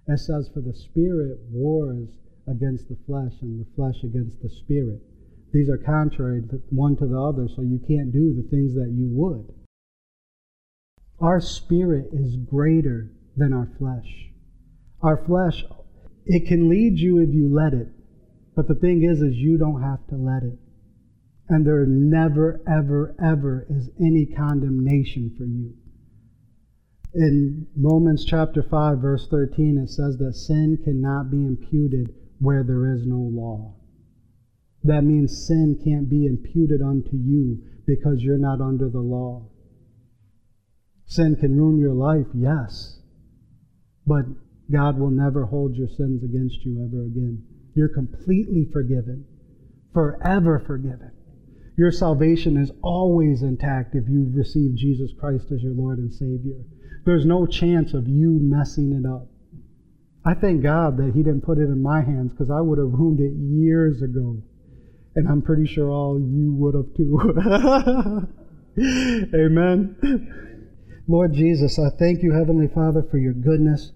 It 0.07 0.20
says, 0.20 0.49
For 0.53 0.59
the 0.59 0.74
Spirit 0.74 1.39
wars 1.51 2.09
against 2.47 2.89
the 2.89 2.97
flesh, 3.05 3.34
and 3.41 3.59
the 3.59 3.72
flesh 3.76 4.03
against 4.03 4.41
the 4.41 4.49
Spirit. 4.49 5.01
These 5.53 5.69
are 5.69 5.77
contrary 5.77 6.41
one 6.69 6.97
to 6.97 7.05
the 7.05 7.19
other, 7.19 7.47
so 7.47 7.61
you 7.61 7.79
can't 7.87 8.11
do 8.11 8.33
the 8.33 8.47
things 8.49 8.73
that 8.73 8.91
you 8.91 9.07
would. 9.11 9.53
Our 11.19 11.39
spirit 11.39 12.07
is 12.11 12.35
greater 12.35 13.11
than 13.37 13.53
our 13.53 13.69
flesh. 13.77 14.31
Our 15.01 15.23
flesh, 15.25 15.63
it 16.25 16.47
can 16.47 16.69
lead 16.69 16.97
you 16.97 17.19
if 17.19 17.29
you 17.33 17.53
let 17.53 17.73
it. 17.73 17.87
But 18.55 18.67
the 18.67 18.75
thing 18.75 19.03
is, 19.03 19.21
is 19.21 19.35
you 19.35 19.57
don't 19.57 19.81
have 19.81 20.05
to 20.07 20.15
let 20.15 20.43
it. 20.43 20.57
And 21.49 21.65
there 21.65 21.85
never, 21.85 22.61
ever, 22.67 23.15
ever 23.23 23.65
is 23.69 23.89
any 23.99 24.25
condemnation 24.25 25.35
for 25.37 25.45
you 25.45 25.73
in 27.13 27.67
Romans 27.77 28.25
chapter 28.25 28.63
5, 28.63 28.97
verse 28.97 29.27
13, 29.29 29.77
it 29.77 29.89
says 29.89 30.17
that 30.17 30.33
sin 30.33 30.79
cannot 30.83 31.29
be 31.29 31.45
imputed 31.45 32.13
where 32.39 32.63
there 32.63 32.93
is 32.93 33.05
no 33.05 33.17
law. 33.17 33.75
That 34.84 35.03
means 35.03 35.47
sin 35.47 35.79
can't 35.84 36.09
be 36.09 36.25
imputed 36.25 36.81
unto 36.81 37.15
you 37.15 37.59
because 37.86 38.21
you're 38.21 38.38
not 38.38 38.61
under 38.61 38.89
the 38.89 38.99
law. 38.99 39.49
Sin 41.05 41.36
can 41.36 41.57
ruin 41.57 41.79
your 41.79 41.93
life, 41.93 42.27
yes, 42.34 42.99
but 44.05 44.25
God 44.71 44.97
will 44.97 45.11
never 45.11 45.45
hold 45.45 45.75
your 45.75 45.88
sins 45.88 46.23
against 46.23 46.65
you 46.65 46.84
ever 46.86 47.05
again. 47.05 47.43
You're 47.75 47.93
completely 47.93 48.67
forgiven, 48.71 49.25
forever 49.93 50.59
forgiven. 50.65 51.11
Your 51.77 51.91
salvation 51.91 52.57
is 52.57 52.71
always 52.81 53.41
intact 53.41 53.95
if 53.95 54.07
you've 54.07 54.36
received 54.36 54.77
Jesus 54.77 55.11
Christ 55.19 55.51
as 55.51 55.61
your 55.63 55.73
Lord 55.73 55.97
and 55.97 56.13
Savior. 56.13 56.59
There's 57.05 57.25
no 57.25 57.45
chance 57.45 57.93
of 57.93 58.07
you 58.07 58.39
messing 58.41 58.93
it 58.93 59.05
up. 59.05 59.27
I 60.25 60.36
thank 60.36 60.61
God 60.61 60.97
that 60.97 61.13
He 61.13 61.23
didn't 61.23 61.43
put 61.43 61.57
it 61.57 61.63
in 61.63 61.81
my 61.81 62.01
hands 62.01 62.31
because 62.31 62.51
I 62.51 62.61
would 62.61 62.77
have 62.77 62.93
ruined 62.93 63.19
it 63.19 63.34
years 63.34 64.01
ago. 64.01 64.41
And 65.16 65.28
I'm 65.28 65.41
pretty 65.41 65.68
sure 65.68 65.89
all 65.89 66.20
you 66.20 66.53
would 66.53 66.76
have 66.76 66.93
too. 66.95 68.30
Amen. 69.36 69.95
Lord 71.07 71.34
Jesus, 71.34 71.78
I 71.78 71.89
thank 71.99 72.24
you, 72.24 72.34
Heavenly 72.34 72.68
Father, 72.68 73.03
for 73.11 73.18
your 73.18 73.34
goodness. 73.34 73.91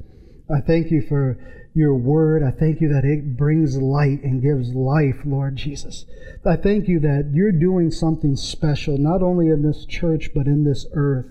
I 0.53 0.61
thank 0.61 0.91
you 0.91 1.01
for 1.01 1.38
your 1.74 1.95
word. 1.95 2.43
I 2.43 2.51
thank 2.51 2.82
you 2.82 2.89
that 2.89 3.05
it 3.05 3.38
brings 3.38 3.78
light 3.78 4.24
and 4.24 4.41
gives 4.41 4.74
life, 4.74 5.22
Lord 5.26 5.55
Jesus. 5.55 6.05
I 6.45 6.55
thank 6.55 6.88
you 6.88 6.99
that 7.01 7.32
you're 7.34 7.51
doing 7.51 7.91
something 7.91 8.36
special, 8.36 8.97
not 8.97 9.22
only 9.22 9.47
in 9.47 9.61
this 9.61 9.86
church, 9.86 10.32
but 10.34 10.47
in 10.47 10.63
this 10.63 10.86
earth. 10.93 11.28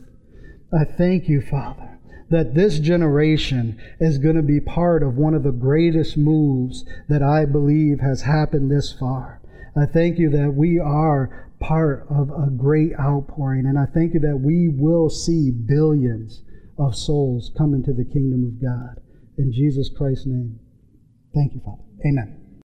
I 0.73 0.85
thank 0.85 1.29
you, 1.29 1.41
Father, 1.41 1.99
that 2.31 2.55
this 2.55 2.79
generation 2.79 3.81
is 4.01 4.19
going 4.19 4.37
to 4.37 4.43
be 4.43 4.61
part 4.61 5.03
of 5.03 5.17
one 5.17 5.35
of 5.35 5.43
the 5.43 5.53
greatest 5.53 6.17
moves 6.17 6.85
that 7.09 7.23
I 7.23 7.45
believe 7.45 8.01
has 8.01 8.23
happened 8.23 8.71
this 8.71 8.93
far. 8.93 9.41
I 9.77 9.87
thank 9.87 10.19
you 10.19 10.31
that 10.31 10.55
we 10.55 10.79
are 10.79 11.51
part 11.61 12.07
of 12.09 12.31
a 12.31 12.51
great 12.51 12.93
outpouring, 12.99 13.67
and 13.67 13.79
I 13.79 13.87
thank 13.87 14.15
you 14.15 14.21
that 14.21 14.41
we 14.43 14.69
will 14.69 15.11
see 15.11 15.51
billions 15.51 16.43
of 16.79 16.97
souls 16.97 17.53
come 17.57 17.75
into 17.75 17.93
the 17.93 18.05
kingdom 18.05 18.45
of 18.45 18.63
God. 18.63 19.03
In 19.39 19.53
Jesus 19.53 19.91
Christ's 19.97 20.27
name. 20.27 20.59
Thank 21.35 21.55
you, 21.55 21.61
Father. 21.61 21.83
Amen. 22.07 22.46